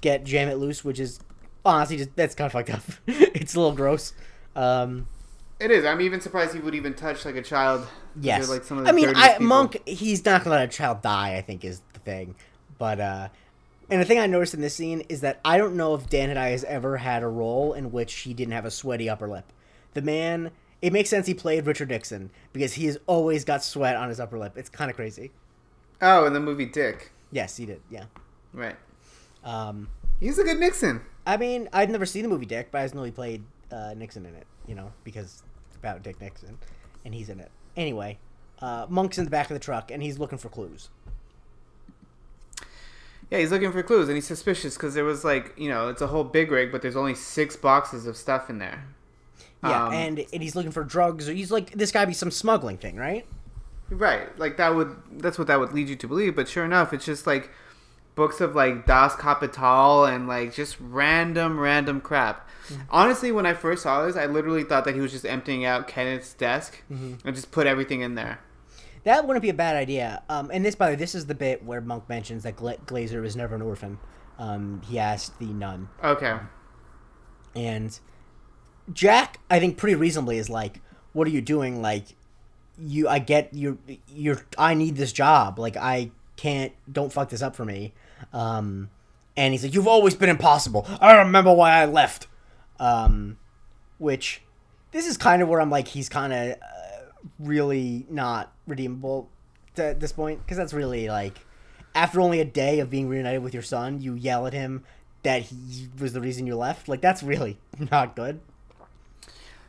[0.00, 1.20] get jam it loose, which is
[1.64, 2.82] honestly just that's kind of fucked up.
[3.06, 4.14] it's a little gross.
[4.56, 5.06] Um,
[5.60, 5.84] It is.
[5.84, 7.86] I'm even surprised he would even touch like a child.
[8.20, 8.48] Yes.
[8.48, 9.38] Like some of the I mean, I.
[9.38, 11.36] Monk, he's not gonna let a child die.
[11.36, 12.34] I think is the thing.
[12.78, 13.28] But uh,
[13.90, 16.30] and the thing I noticed in this scene is that I don't know if Dan
[16.30, 19.44] Hedaya has ever had a role in which he didn't have a sweaty upper lip.
[19.94, 20.50] The man.
[20.82, 24.18] It makes sense he played Richard Nixon because he has always got sweat on his
[24.18, 24.54] upper lip.
[24.56, 25.30] It's kind of crazy.
[26.00, 27.12] Oh, in the movie Dick.
[27.30, 27.80] Yes, he did.
[27.88, 28.04] Yeah.
[28.52, 28.76] Right.
[29.44, 31.00] Um, He's a good Nixon.
[31.26, 33.94] I mean, I'd never seen the movie Dick, but I just know he played uh,
[33.96, 34.46] Nixon in it.
[34.66, 36.58] You know, because it's about Dick Nixon,
[37.04, 37.50] and he's in it.
[37.76, 38.18] Anyway,
[38.60, 40.88] uh, Monk's in the back of the truck, and he's looking for clues.
[43.30, 46.02] Yeah, he's looking for clues, and he's suspicious because there was like, you know, it's
[46.02, 48.84] a whole big rig, but there's only six boxes of stuff in there.
[49.62, 52.30] Yeah, Um, and and he's looking for drugs, or he's like this guy be some
[52.30, 53.24] smuggling thing, right?
[53.90, 56.34] Right, like that would that's what that would lead you to believe.
[56.34, 57.50] But sure enough, it's just like
[58.14, 62.48] books of like Das Kapital and like just random, random crap.
[62.90, 65.88] Honestly, when I first saw this, I literally thought that he was just emptying out
[65.88, 68.40] Kenneth's desk and just put everything in there.
[69.04, 70.22] That wouldn't be a bad idea.
[70.28, 72.76] Um, and this, by the way, this is the bit where Monk mentions that Gla-
[72.86, 73.98] Glazer was never an orphan.
[74.38, 76.36] Um, he asked the nun, Okay.
[77.56, 77.98] and
[78.92, 80.80] Jack, I think pretty reasonably is like,
[81.12, 81.82] "What are you doing?
[81.82, 82.04] Like,
[82.78, 83.78] you, I get you,
[84.08, 85.58] you're, I need this job.
[85.58, 87.92] Like, I can't, don't fuck this up for me."
[88.32, 88.90] Um,
[89.36, 90.86] and he's like, "You've always been impossible.
[91.00, 92.26] I remember why I left."
[92.80, 93.38] Um,
[93.98, 94.42] which
[94.90, 97.04] this is kind of where I'm like, he's kind of uh,
[97.38, 99.30] really not redeemable
[99.76, 101.38] at this point because that's really like,
[101.94, 104.84] after only a day of being reunited with your son, you yell at him
[105.22, 106.88] that he was the reason you left.
[106.88, 107.58] Like, that's really
[107.90, 108.40] not good.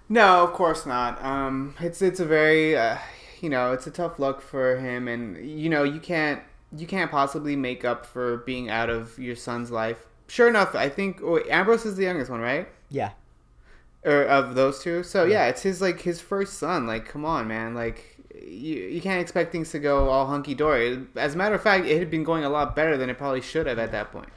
[0.09, 1.23] No, of course not.
[1.23, 2.97] Um, it's it's a very, uh,
[3.41, 6.41] you know, it's a tough look for him, and you know, you can't
[6.75, 10.07] you can't possibly make up for being out of your son's life.
[10.27, 12.67] Sure enough, I think oh, wait, Ambrose is the youngest one, right?
[12.89, 13.11] Yeah.
[14.05, 15.03] Or of those two.
[15.03, 16.85] So yeah, it's his like his first son.
[16.85, 17.73] Like, come on, man.
[17.73, 21.05] Like, you you can't expect things to go all hunky dory.
[21.15, 23.41] As a matter of fact, it had been going a lot better than it probably
[23.41, 24.29] should have at that point.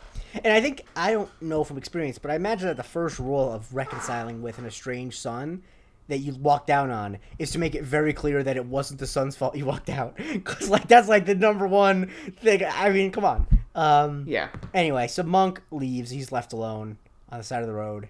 [0.44, 3.52] And I think I don't know from experience, but I imagine that the first rule
[3.52, 5.62] of reconciling with an estranged son
[6.08, 9.06] that you walk down on is to make it very clear that it wasn't the
[9.06, 10.16] son's fault you walked out.
[10.32, 12.10] Because like that's like the number one
[12.40, 12.64] thing.
[12.64, 13.46] I mean, come on.
[13.74, 14.48] Um, Yeah.
[14.72, 16.10] Anyway, so Monk leaves.
[16.10, 16.98] He's left alone
[17.30, 18.08] on the side of the road,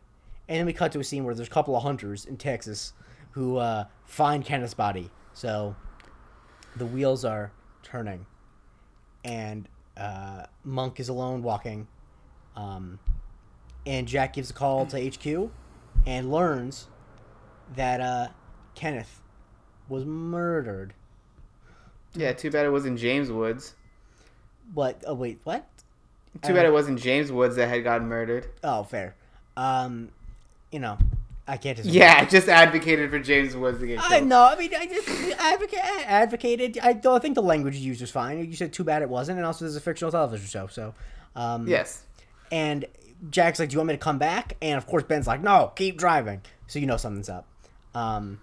[0.49, 2.93] and then we cut to a scene where there's a couple of hunters in Texas
[3.33, 5.11] who uh, find Kenneth's body.
[5.33, 5.74] So
[6.77, 7.53] the wheels are
[7.83, 8.27] turning,
[9.24, 11.89] and uh, Monk is alone walking.
[12.57, 12.99] Um,
[13.85, 15.51] and Jack gives a call to HQ
[16.07, 16.89] and learns
[17.75, 18.29] that uh,
[18.75, 19.21] Kenneth
[19.89, 20.95] was murdered.
[22.15, 22.33] Yeah.
[22.33, 23.75] Too bad it wasn't James Woods.
[24.75, 25.05] What?
[25.07, 25.67] Oh wait, what?
[26.43, 28.49] Too bad it wasn't James Woods that had gotten murdered.
[28.63, 29.15] Oh, fair.
[29.57, 30.11] Um,
[30.71, 30.99] you know,
[31.49, 31.89] I can't just.
[31.89, 34.29] Yeah, I just advocated for James Woods to get I killed.
[34.29, 34.43] know.
[34.45, 36.79] I mean, I just advocate, advocated.
[36.83, 38.45] I don't think the language you used was fine.
[38.45, 40.67] You said too bad it wasn't, and also there's a fictional television show.
[40.67, 40.95] So,
[41.37, 42.03] um, Yes.
[42.53, 42.84] And
[43.30, 45.72] Jack's like, "Do you want me to come back?" And of course, Ben's like, "No,
[45.76, 47.47] keep driving." So you know something's up.
[47.94, 48.40] Um,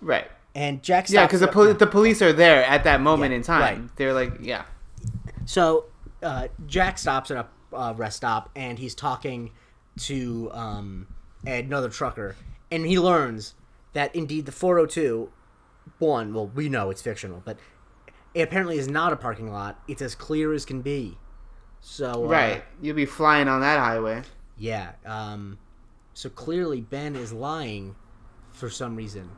[0.00, 0.26] Right.
[0.54, 3.60] and Jack, Yeah, because the, the police are there at that moment Yeah, in time.
[3.60, 3.96] right.
[3.96, 4.64] They're like, yeah.
[5.44, 5.86] So
[6.22, 7.36] uh, Jack stops at
[7.72, 9.50] a uh, rest stop and he's talking
[10.02, 11.06] to um,
[11.46, 12.36] another trucker,
[12.70, 13.54] and he learns
[13.92, 15.30] that indeed the 402,
[15.98, 17.58] one, well, we know it's fictional, but
[18.34, 19.80] it apparently is not a parking lot.
[19.88, 21.18] It's as clear as can be.
[21.80, 22.64] So uh, Right.
[22.82, 24.22] You'll be flying on that highway.
[24.56, 24.92] yeah.
[25.06, 25.58] Um,
[26.14, 27.94] so clearly Ben is lying
[28.50, 29.30] for some reason.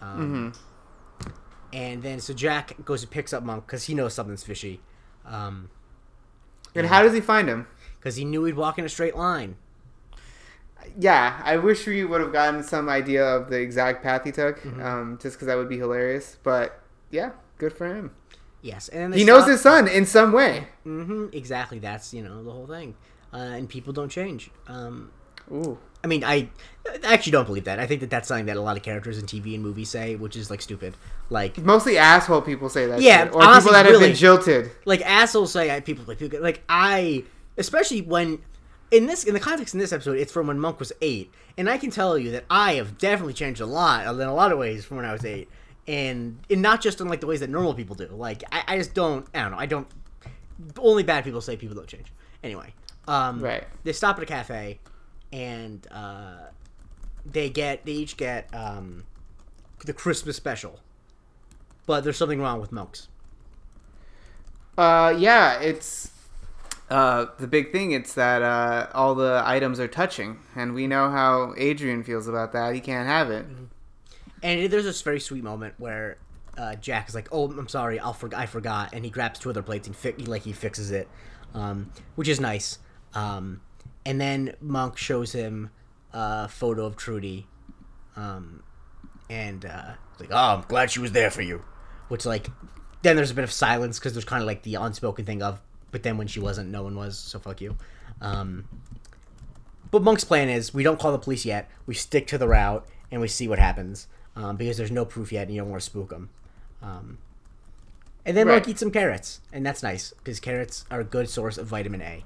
[0.00, 0.52] Um,
[1.72, 4.80] And then so Jack goes and picks up Monk because he knows something's fishy.
[5.26, 5.70] Um,
[6.74, 7.66] And how does he find him?
[7.98, 9.56] because he knew he'd walk in a straight line.
[10.98, 14.58] Yeah, I wish we would have gotten some idea of the exact path he took,
[14.62, 14.80] Mm-hmm.
[14.82, 16.38] um, just because that would be hilarious.
[16.42, 16.80] But
[17.10, 18.12] yeah, good for him.
[18.62, 20.66] Yes, and He knows his son in some way.
[20.86, 21.78] Mhm, exactly.
[21.78, 22.94] That's you know the whole thing,
[23.32, 24.50] uh, and people don't change.
[24.68, 25.10] Um,
[25.52, 25.78] Ooh.
[26.02, 26.48] I mean, I,
[27.04, 27.78] I actually don't believe that.
[27.78, 30.16] I think that that's something that a lot of characters in TV and movies say,
[30.16, 30.94] which is like stupid.
[31.28, 33.02] Like, Mostly asshole people say that.
[33.02, 33.34] Yeah, shit.
[33.34, 34.06] or honestly, people that have really.
[34.08, 34.70] been jilted.
[34.86, 37.24] like assholes say I, people like people like I,
[37.58, 38.38] especially when
[38.90, 41.68] in this in the context in this episode, it's from when Monk was eight, and
[41.68, 44.58] I can tell you that I have definitely changed a lot in a lot of
[44.58, 45.48] ways from when I was eight,
[45.86, 48.06] and and not just in like the ways that normal people do.
[48.08, 49.26] Like I, I just don't.
[49.34, 49.58] I don't know.
[49.58, 49.86] I don't.
[50.78, 52.12] Only bad people say people don't change.
[52.42, 52.74] Anyway,
[53.08, 53.64] um, Right.
[53.84, 54.78] They stop at a cafe,
[55.32, 56.48] and uh,
[57.24, 59.04] they get they each get um,
[59.84, 60.80] the Christmas special,
[61.86, 63.08] but there's something wrong with Monk's.
[64.78, 66.10] Uh, yeah, it's
[66.88, 67.92] uh, the big thing.
[67.92, 72.52] It's that uh, all the items are touching, and we know how Adrian feels about
[72.52, 72.74] that.
[72.74, 73.46] He can't have it.
[74.42, 76.16] And there's this very sweet moment where
[76.56, 79.50] uh, Jack is like, "Oh, I'm sorry, I'll for- I forgot," and he grabs two
[79.50, 81.08] other plates and fi- like he fixes it,
[81.54, 82.78] um, which is nice.
[83.14, 83.60] Um,
[84.04, 85.70] and then Monk shows him
[86.12, 87.46] a photo of Trudy,
[88.16, 88.62] um,
[89.28, 91.62] and uh, like, "Oh, I'm glad she was there for you,"
[92.08, 92.48] which like
[93.02, 95.60] then there's a bit of silence because there's kind of like the unspoken thing of,
[95.90, 97.76] but then when she wasn't, no one was, so fuck you.
[98.20, 98.66] Um,
[99.90, 101.70] but Monk's plan is we don't call the police yet.
[101.86, 104.06] We stick to the route and we see what happens
[104.36, 106.30] um, because there's no proof yet, and you don't want to spook them.
[106.82, 107.18] Um,
[108.24, 108.54] and then Right.
[108.54, 112.02] Monk eats some carrots, and that's nice because carrots are a good source of vitamin
[112.02, 112.24] A.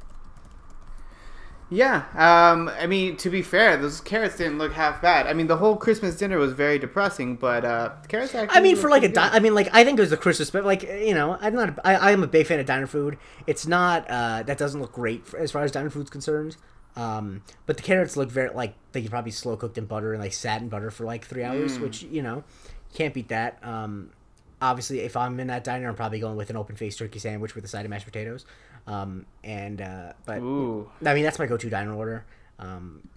[1.71, 5.27] Yeah, um, I mean, to be fair, those carrots didn't look half bad.
[5.27, 8.57] I mean, the whole Christmas dinner was very depressing, but uh, carrots actually.
[8.59, 10.51] I mean, for like a, di- I mean, like I think it was a Christmas,
[10.51, 11.79] but like you know, I'm not.
[11.85, 13.17] I, I am a big fan of diner food.
[13.47, 16.57] It's not uh, that doesn't look great for, as far as diner food's concerned.
[16.97, 20.23] Um, but the carrots look very like they could probably slow cooked in butter and
[20.23, 22.45] like sat in butter for like three hours, which you know,
[22.95, 23.59] can't beat that.
[23.63, 24.11] Um,
[24.63, 27.55] obviously, if I'm in that diner, I'm probably going with an open faced turkey sandwich
[27.55, 28.47] with a side of mashed potatoes.
[28.87, 30.89] Um, and uh, but Ooh.
[31.05, 32.25] I mean that's my go-to diner order.
[32.59, 33.09] Um,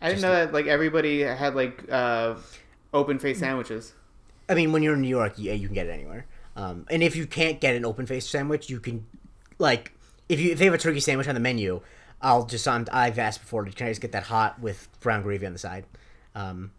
[0.00, 2.34] I didn't know that like everybody had like uh,
[2.92, 3.94] open face sandwiches.
[4.48, 6.26] I mean, when you're in New York, yeah, you can get it anywhere.
[6.56, 9.06] Um, and if you can't get an open faced sandwich, you can
[9.58, 9.92] like
[10.28, 11.80] if you if they have a turkey sandwich on the menu,
[12.22, 13.64] I'll just on I've asked before.
[13.66, 15.84] Can I just get that hot with brown gravy on the side?
[16.34, 16.72] Um,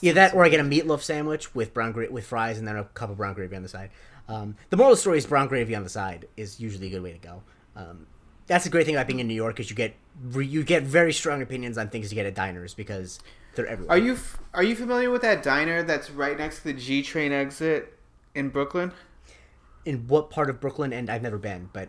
[0.00, 2.76] yeah, that or I get a meatloaf sandwich with brown gra- with fries and then
[2.76, 3.90] a cup of brown gravy on the side.
[4.28, 6.90] Um, the moral of the story is brown gravy on the side is usually a
[6.90, 7.42] good way to go.
[7.76, 8.06] Um,
[8.46, 10.82] that's the great thing about being in New York is you get re- you get
[10.82, 13.20] very strong opinions on things you get at diners because
[13.54, 13.96] they're everywhere.
[13.96, 17.02] Are you f- are you familiar with that diner that's right next to the G
[17.02, 17.98] train exit
[18.34, 18.92] in Brooklyn?
[19.84, 20.92] in what part of Brooklyn?
[20.92, 21.88] And I've never been, but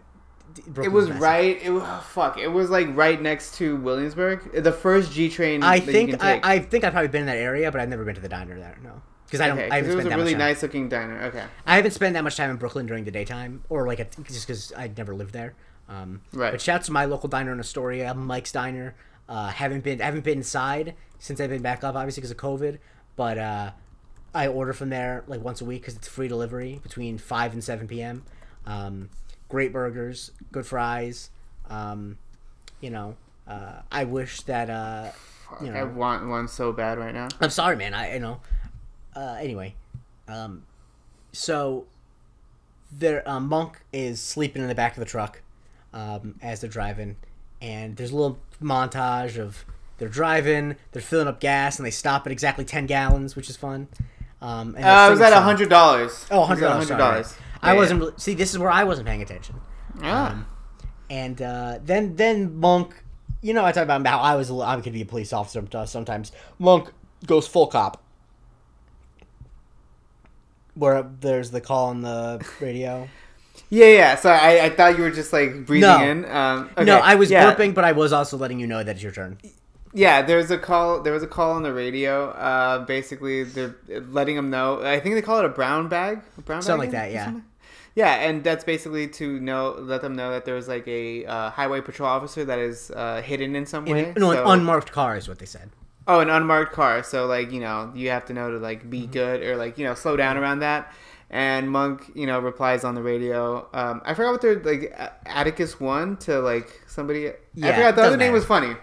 [0.53, 1.21] d- It was massive.
[1.21, 1.61] right.
[1.61, 2.37] It was, oh, fuck.
[2.37, 4.63] It was like right next to Williamsburg.
[4.63, 5.63] The first G train.
[5.63, 6.39] I think I.
[6.43, 8.57] I think I've probably been in that area, but I've never been to the diner
[8.57, 8.77] there.
[8.83, 9.57] No, because I don't.
[9.59, 11.21] Okay, I haven't it was spent a really nice looking diner.
[11.23, 14.05] Okay, I haven't spent that much time in Brooklyn during the daytime, or like a,
[14.23, 15.53] just because I never lived there.
[15.89, 16.51] Um, Right.
[16.51, 18.95] But shouts to my local diner in Astoria, Mike's Diner.
[19.27, 22.77] Uh, haven't been haven't been inside since I've been back up, obviously because of COVID.
[23.15, 23.71] But uh,
[24.33, 27.63] I order from there like once a week because it's free delivery between five and
[27.63, 28.23] seven p.m.
[28.65, 29.09] Um,
[29.53, 31.29] great burgers, good fries.
[31.69, 32.17] Um,
[32.81, 33.15] you know,
[33.47, 35.11] uh, I wish that uh,
[35.61, 37.27] you know I want one so bad right now.
[37.39, 37.93] I'm sorry, man.
[37.93, 38.41] I you know.
[39.15, 39.75] Uh, anyway,
[40.27, 40.63] um,
[41.31, 41.85] so
[42.91, 45.43] their uh, monk is sleeping in the back of the truck
[45.93, 47.15] um, as they're driving,
[47.61, 49.65] and there's a little montage of
[49.99, 53.55] they're driving, they're filling up gas, and they stop at exactly ten gallons, which is
[53.55, 53.87] fun.
[54.41, 56.25] Um, and Uh, it was at hundred dollars.
[56.31, 57.35] Oh, hundred dollars.
[57.63, 57.99] I wasn't.
[58.01, 59.55] really- See, this is where I wasn't paying attention.
[60.01, 60.31] Ah.
[60.31, 60.45] Um,
[61.09, 63.03] and uh, then then Monk,
[63.41, 66.31] you know, I talk about how I was I could be a police officer sometimes.
[66.59, 66.91] Monk
[67.25, 68.01] goes full cop.
[70.75, 73.07] Where there's the call on the radio.
[73.69, 74.15] Yeah, yeah.
[74.15, 76.03] So I, I thought you were just like breathing No.
[76.03, 76.25] in.
[76.25, 77.53] Um, okay, No, I was yeah.
[77.53, 79.37] burping, but I was also letting you know that it's your turn.
[79.93, 81.01] Yeah, there's a call.
[81.01, 82.29] There was a call on the radio.
[82.31, 83.75] Uh, basically, they're
[84.09, 84.83] letting them know.
[84.83, 86.21] I think they call it a brown bag.
[86.37, 87.25] A brown Something bag like that, yeah.
[87.25, 87.43] something?
[87.95, 91.79] Yeah, and that's basically to know, let them know that there's like a uh, highway
[91.81, 94.13] patrol officer that is uh, hidden in some In, way.
[94.17, 95.69] no, an unmarked car is what they said.
[96.07, 97.03] Oh, an unmarked car.
[97.03, 98.89] So like you know, you have to know to like Mm-hmm.
[98.89, 100.91] be good or like you know slow down around that.
[101.29, 103.67] And Monk, you know, replies on the radio.
[103.73, 104.93] Um, I forgot what they're like.
[105.25, 107.31] Atticus one to like somebody.
[107.55, 108.75] Yeah, I forgot the other name was funny.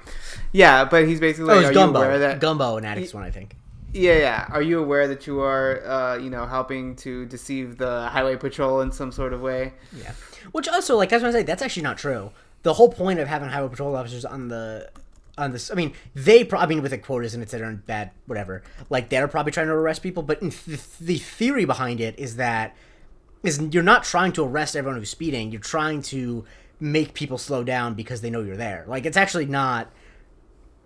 [0.52, 2.38] Yeah, but he's basically Oh, like, it was Gumbo.
[2.38, 3.54] Gumbo and Addicts one, I think.
[3.92, 4.46] Yeah, yeah.
[4.50, 8.80] Are you aware that you are, uh, you know, helping to deceive the highway patrol
[8.82, 9.74] in some sort of way?
[9.96, 10.12] Yeah.
[10.52, 12.30] Which also, like, I was gonna say, that's actually not true.
[12.62, 14.90] The whole point of having highway patrol officers on the
[15.38, 16.44] on this, I mean, they.
[16.44, 17.68] Pro- I mean, with the quotas and etc.
[17.68, 18.62] and bad, whatever.
[18.90, 22.76] Like, they're probably trying to arrest people, but th- the theory behind it is that
[23.42, 25.50] is you're not trying to arrest everyone who's speeding.
[25.50, 26.44] You're trying to
[26.78, 28.84] make people slow down because they know you're there.
[28.86, 29.90] Like, it's actually not.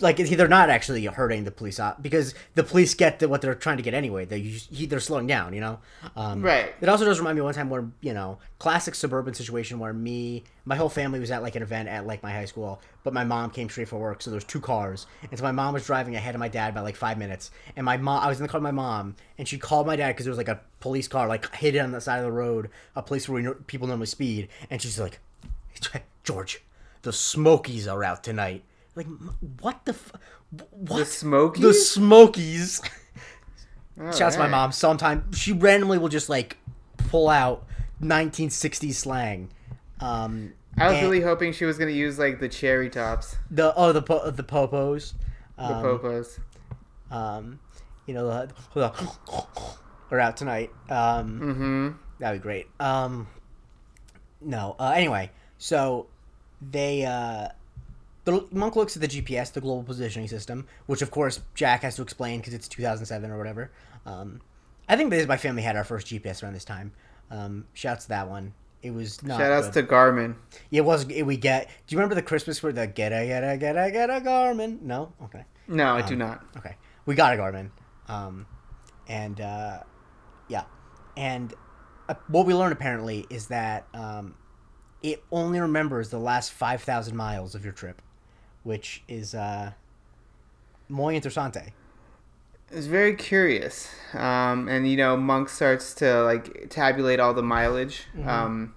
[0.01, 3.55] Like they're not actually hurting the police op- because the police get the, what they're
[3.55, 4.25] trying to get anyway.
[4.25, 5.79] They they're slowing down, you know.
[6.17, 6.75] Um, Right.
[6.81, 10.43] it also does remind me one time where you know, classic suburban situation where me,
[10.65, 13.23] my whole family was at like an event at like my high school, but my
[13.23, 16.17] mom came straight for work, so there's two cars, and so my mom was driving
[16.17, 18.49] ahead of my dad by like five minutes, and my mom, I was in the
[18.49, 21.07] car with my mom, and she called my dad because there was like a police
[21.07, 24.07] car like hidden on the side of the road, a place where we people normally
[24.07, 25.21] speed, and she's like,
[26.25, 26.63] George,
[27.03, 28.65] the Smokies are out tonight.
[28.97, 29.07] Like,
[29.61, 30.13] what the, f-
[30.71, 31.63] what The Smokies?
[31.63, 32.81] The Smokies.
[34.17, 34.73] Shouts to my mom.
[34.73, 36.57] Sometimes she randomly will just like
[36.97, 37.65] pull out
[38.03, 39.51] 1960s slang.
[40.01, 43.93] Um, I was really hoping she was gonna use like the cherry tops, the oh
[43.93, 45.13] the po- the popos.
[45.57, 46.39] the Um, popos.
[47.13, 47.61] um,
[48.07, 48.93] you know the, the
[50.11, 50.71] are out tonight.
[50.91, 51.89] Um, Mm-hmm.
[52.19, 52.67] That'd be great.
[52.81, 53.29] Um,
[54.41, 54.75] no.
[54.79, 56.07] Uh, anyway, so
[56.61, 57.49] they uh,
[58.25, 61.97] the monk looks at the GPS, the global positioning system, which of course Jack has
[61.97, 63.71] to explain because it's 2007 or whatever.
[64.07, 64.41] Um,
[64.89, 66.93] I think this my family had our first GPS around this time.
[67.31, 68.55] Um, shouts to that one.
[68.83, 69.39] It was not.
[69.39, 69.87] Shout outs good.
[69.89, 70.35] to Garmin.
[70.71, 71.05] It was.
[71.09, 71.69] It, we get.
[71.87, 74.21] Do you remember the Christmas where the get a get a get a get a
[74.21, 74.83] Garmin?
[74.83, 75.13] No.
[75.23, 75.45] Okay.
[75.69, 76.45] No, I Um, do not.
[76.59, 77.71] Okay, we got a Garmin,
[78.09, 78.45] um,
[79.09, 79.81] and uh,
[80.49, 80.65] yeah,
[81.17, 81.55] and
[82.11, 84.35] uh, what we learned apparently is that um,
[85.03, 88.03] it only remembers the last five thousand miles of your trip,
[88.65, 89.73] which is uh,
[90.89, 91.73] muy interesante.
[92.71, 93.89] It's very curious.
[94.15, 98.29] Um, and you know, Monk starts to like tabulate all the mileage Mm-hmm.
[98.29, 98.75] um,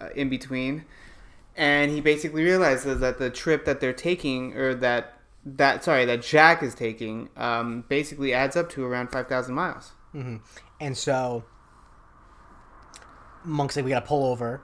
[0.00, 0.84] uh, in between,
[1.56, 5.14] and he basically realizes that the trip that they're taking, or that
[5.44, 9.92] that sorry, that Jack is taking, um, basically adds up to around five thousand miles.
[10.12, 10.36] hmm
[10.80, 11.44] And so
[13.44, 14.60] Monk's like, we gotta pull over,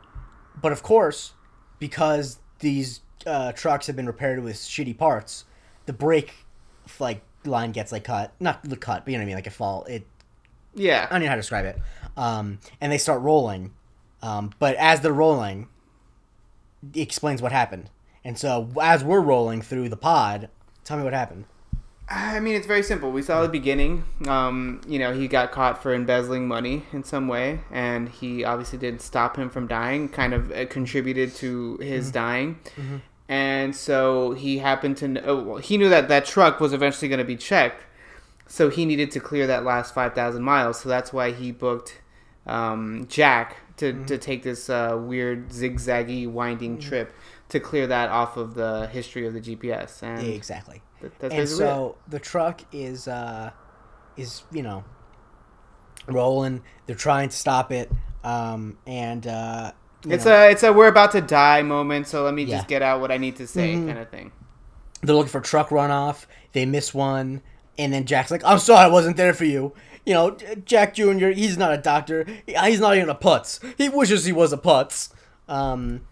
[0.61, 1.33] but of course,
[1.79, 5.45] because these uh, trucks have been repaired with shitty parts,
[5.87, 6.35] the brake
[6.99, 9.47] like line gets like cut, not the cut, but you know what I mean, like
[9.47, 9.85] a fall.
[9.85, 10.07] It
[10.75, 11.07] Yeah.
[11.11, 11.79] I don't know how to describe it.
[12.17, 13.73] Um, and they start rolling,
[14.23, 15.69] um, but as they're rolling,
[16.95, 17.91] it explains what happened.
[18.25, 20.49] And so as we're rolling through the pod,
[20.85, 21.47] tell me what happened.
[22.09, 23.11] I mean, it's very simple.
[23.11, 24.05] We saw the beginning.
[24.29, 28.79] Um, you know, he got caught for embezzling money in some way, and he obviously
[28.79, 30.09] didn't stop him from dying.
[30.11, 32.59] Kind of uh, contributed to his dying,
[33.33, 35.09] and so he happened to.
[35.09, 37.83] Know, oh, well, he knew that that truck was eventually going to be checked,
[38.47, 40.81] so he needed to clear that last five thousand miles.
[40.81, 42.03] So that's why he booked
[42.47, 47.15] um, Jack to to take this uh, weird zigzaggy winding trip
[47.49, 50.03] to clear that off of the history of the GPS.
[50.03, 50.83] And exactly.
[51.01, 51.69] that- and basically it.
[51.69, 53.51] so the truck is uh
[54.19, 54.85] is you know
[56.07, 57.91] rolling they're trying to stop it
[58.25, 59.73] um and uh
[60.07, 62.57] It's know, a it's a we're about to die moment, so let me Yeah.
[62.57, 63.87] just get out what I need to say Mhm.
[63.87, 64.33] kind of thing.
[65.05, 67.41] they're looking for truck runoff they miss one
[67.77, 69.73] and then jack's like i'm sorry i wasn't there for you
[70.07, 74.25] you know jack jr he's not a doctor he's not even a putz he wishes
[74.27, 75.09] he was a putz
[75.49, 76.03] um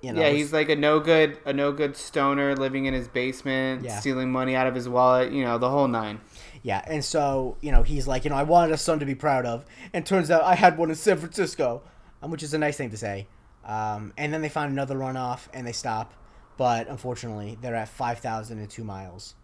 [0.00, 3.08] you know yeah, he's like a no good a no good stoner living in his
[3.08, 3.98] basement, Yeah.
[3.98, 6.20] stealing money out of his wallet, you know, the whole nine.
[6.62, 9.14] Yeah, and so you know he's like, you know, I wanted a son to be
[9.16, 11.82] proud of, and turns out I had one in San Francisco,
[12.22, 13.26] um, which is a nice thing to say.
[13.66, 16.14] Um, and then they find another runoff and they stop,
[16.56, 19.34] but unfortunately they're at five thousand and two miles.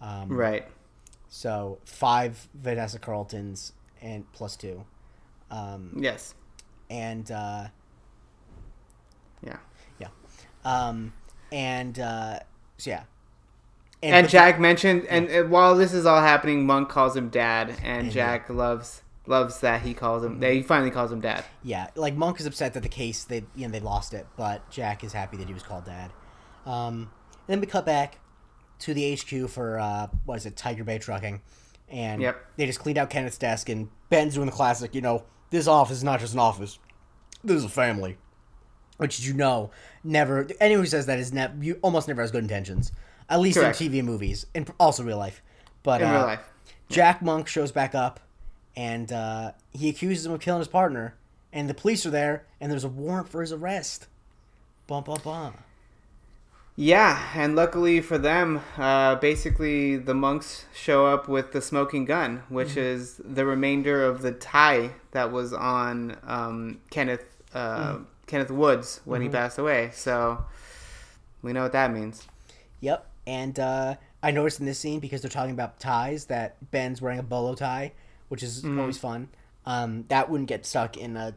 [0.00, 0.66] Um, Right.
[1.28, 4.84] So five Vanessa Carltons and plus two,
[5.50, 6.34] um, Yes.
[6.88, 7.68] and uh,
[9.42, 9.56] Yeah.
[10.64, 11.12] um,
[11.52, 12.38] and uh,
[12.78, 13.02] so yeah,
[14.02, 17.70] And but- Jack mentioned and uh, while this is all happening, Monk calls him dad
[17.82, 21.44] and And, Jack loves loves that he calls him he finally calls him dad.
[21.62, 24.68] Yeah, like Monk is upset that the case they you know they lost it, but
[24.70, 26.10] Jack is happy that he was called dad.
[26.66, 27.10] Um,
[27.46, 28.18] then we cut back
[28.80, 31.40] to the HQ for uh, what is it, Tiger Bay Trucking,
[31.88, 32.44] and Yep.
[32.56, 35.98] they just cleaned out Kenneth's desk, and Ben's doing the classic, you know, this office
[35.98, 36.78] is not just an office,
[37.42, 38.16] this is a family,
[38.96, 39.70] which you know
[40.02, 42.92] never anyone who says that is never you almost never has good intentions,
[43.28, 43.80] at least Correct.
[43.80, 45.42] in TV and movies, and also real life.
[45.82, 46.52] But In uh, real life.
[46.88, 48.20] Jack Monk shows back up,
[48.76, 51.14] and uh, he accuses him of killing his partner.
[51.52, 54.06] And the police are there, and there's a warrant for his arrest.
[54.88, 55.54] Bum bum bum.
[56.76, 62.42] Yeah, and luckily for them, uh, basically the monks show up with the smoking gun,
[62.48, 62.80] which Mm-hmm.
[62.80, 68.02] is the remainder of the tie that was on um, Kenneth uh, Mm-hmm.
[68.26, 69.90] Kenneth Woods when he passed away.
[69.92, 70.44] So
[71.42, 72.26] we know what that means.
[72.80, 73.06] Yep.
[73.26, 77.18] And uh, I noticed in this scene because they're talking about ties that Ben's wearing
[77.20, 77.92] a bolo tie,
[78.28, 79.28] which is always fun.
[79.66, 81.34] Um, that wouldn't get stuck in a,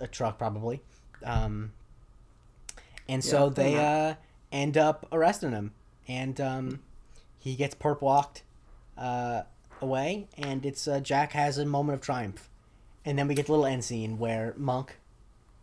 [0.00, 0.82] a truck probably.
[1.24, 1.72] Um,
[3.08, 4.14] and so Yeah, they uh,
[4.52, 5.72] end up arresting him,
[6.06, 6.80] and um,
[7.38, 8.42] he gets perp walked
[8.96, 9.42] uh,
[9.80, 12.48] away, and it's uh, Jack has a moment of triumph,
[13.04, 14.98] and then we get the little end scene where Monk,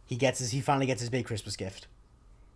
[0.05, 1.87] he gets his he finally gets his big Christmas gift.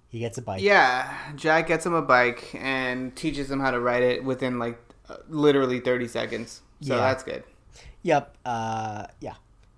[0.09, 0.61] He gets a bike.
[0.61, 4.77] Yeah, Jack gets him a bike and teaches him how to ride it within like
[5.09, 6.61] uh, literally 30 seconds.
[6.81, 7.01] So Yeah.
[7.01, 7.43] that's good.
[8.03, 8.37] Yep.
[8.45, 9.35] Uh, yeah.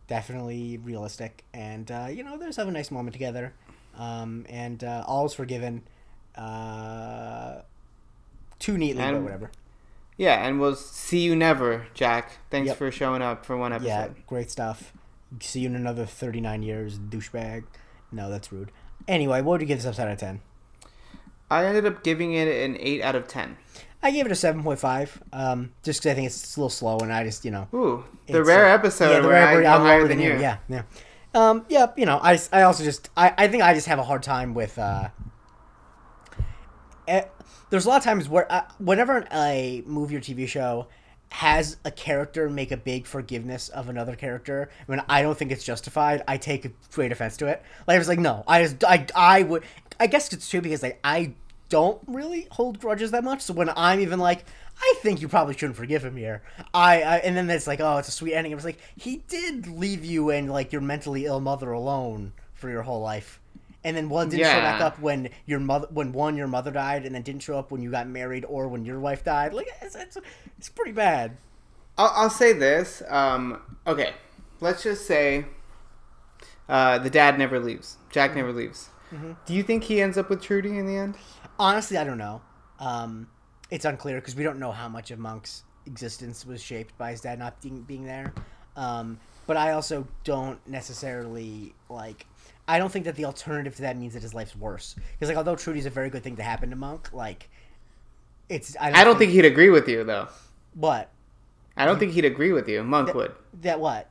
[0.07, 3.53] Definitely realistic, and uh, you know, there's have a nice moment together,
[3.97, 5.81] um, and uh, all is forgiven.
[6.35, 7.61] Uh,
[8.59, 9.49] too neatly, but whatever.
[10.17, 12.37] Yeah, and we'll see you never, Jack.
[12.51, 12.77] Thanks Yep.
[12.77, 13.87] for showing up for one episode.
[13.87, 14.93] Yeah, great stuff.
[15.41, 17.63] See you in another 39 years, douchebag.
[18.11, 18.71] No, that's rude.
[19.07, 20.41] Anyway, what would you give this episode out of 10?
[21.49, 23.57] I ended up giving it an 8 out of 10.
[24.03, 27.11] I gave it a 7.5, um, just because I think it's a little slow, and
[27.11, 29.99] I just, you know, Ooh, the rare episode yeah, the where rare I I'm higher
[29.99, 30.37] lower than you.
[30.37, 30.83] Yeah, yeah.
[31.33, 34.03] Um, yeah, you know, I, I also just I, I think I just have a
[34.03, 34.77] hard time with.
[34.77, 35.07] Uh,
[37.07, 37.23] eh,
[37.69, 40.87] there's a lot of times where uh, whenever a movie or TV show
[41.29, 45.63] has a character make a big forgiveness of another character, when I don't think it's
[45.63, 47.63] justified, I take great offense to it.
[47.87, 49.63] Like I was like, no, I just I I would
[49.99, 51.33] I guess it's true because like I
[51.73, 53.41] don't really hold grudges that much.
[53.41, 54.45] So when I'm even like,
[54.79, 56.43] I think you probably shouldn't forgive him here.
[56.73, 58.51] I, I and then it's like, oh, it's a sweet ending.
[58.51, 62.69] It was like he did leave you and like your mentally ill mother alone for
[62.69, 63.39] your whole life,
[63.83, 67.05] and then one didn't show back up when your mother, when one your mother died,
[67.05, 69.53] and then didn't show up when you got married or when your wife died.
[69.53, 70.17] Like it's it's,
[70.57, 71.37] it's pretty bad.
[71.97, 73.01] I'll, I'll say this.
[73.09, 74.13] Um, okay,
[74.61, 75.45] let's just say
[76.69, 77.97] uh, the dad never leaves.
[78.11, 78.39] Jack Mm-hmm.
[78.39, 78.89] never leaves.
[79.45, 81.15] Do you think he ends up with Trudy in the end?
[81.59, 82.41] Honestly, I don't know.
[82.79, 83.27] Um,
[83.69, 87.21] it's unclear because we don't know how much of Monk's existence was shaped by his
[87.21, 88.33] dad not being, being there.
[88.75, 92.25] Um, but I also don't necessarily like.
[92.67, 94.95] I don't think that the alternative to that means that his life's worse.
[94.95, 97.49] Because like, although Trudy's a very good thing to happen to Monk, like,
[98.49, 100.27] it's I don't, I don't think he'd agree with you though.
[100.73, 101.09] what
[101.75, 102.83] I don't think he'd agree with you.
[102.83, 103.33] Monk would.
[103.61, 104.09] that what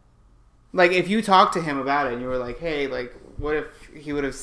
[0.73, 3.57] Like if you talked to him about it and you were like, "Hey, like what
[3.57, 4.37] if he would have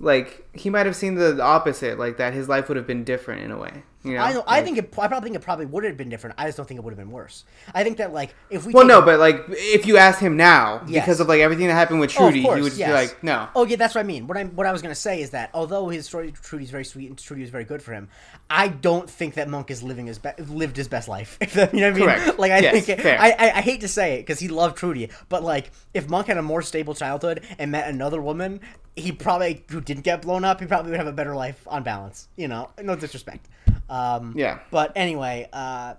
[0.00, 3.42] like he might have seen the opposite, like that his life would have been different
[3.42, 4.20] in a way." You know?
[4.20, 4.84] I know, I think it.
[4.98, 6.36] I probably think it probably would have been different.
[6.38, 7.44] I just don't think it would have been worse.
[7.74, 10.82] I think that like if we Well, no, but like if you asked him now
[10.88, 11.04] Yes.
[11.04, 12.88] because of like everything that happened with Oh, Trudy, course, he would yes.
[12.88, 14.26] be like, "No." Oh yeah, that's what I mean.
[14.26, 17.10] What I what I was gonna say is that although his story Trudy's very sweet
[17.10, 18.08] and Trudy was very good for him,
[18.48, 21.36] I don't think that Monk is living his be- lived his best life.
[21.50, 22.02] You know what I mean?
[22.04, 22.38] Correct.
[22.38, 23.20] Like I Yes, think fair.
[23.20, 26.28] I, I I hate to say it because he loved Trudy, but like if Monk
[26.28, 28.60] had a more stable childhood and met another woman,
[28.96, 31.82] he probably who didn't get blown up, he probably would have a better life on
[31.82, 32.28] balance.
[32.36, 33.48] You know, no disrespect.
[33.88, 34.60] Um, Yeah.
[34.70, 35.94] But anyway, uh,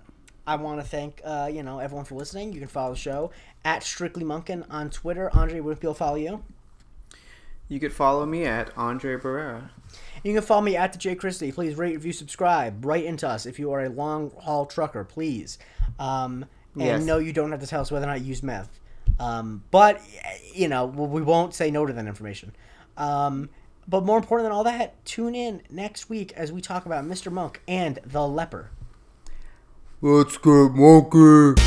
[0.46, 2.52] I want to thank uh, you know everyone for listening.
[2.52, 3.30] You can follow the show
[3.64, 5.30] at Strictly Monkin on Twitter.
[5.34, 6.42] Andre, people follow you?
[7.68, 9.70] You could follow me at Andre Barrera.
[10.22, 11.52] You can follow me at the Jake Christie.
[11.52, 12.84] Please rate, review, subscribe.
[12.84, 15.58] Write into us if you are a long haul trucker, please.
[15.98, 17.02] Um, and Yes.
[17.04, 18.78] no, you don't have to tell us whether or not you use meth.
[19.18, 20.00] Um, but
[20.54, 22.54] you know, we won't say no to that information.
[23.02, 23.50] Um,
[23.88, 27.32] but more important than all that, tune in next week as we talk about Mr.
[27.32, 28.70] Monk and the leper.
[30.00, 31.60] Let's get monkey.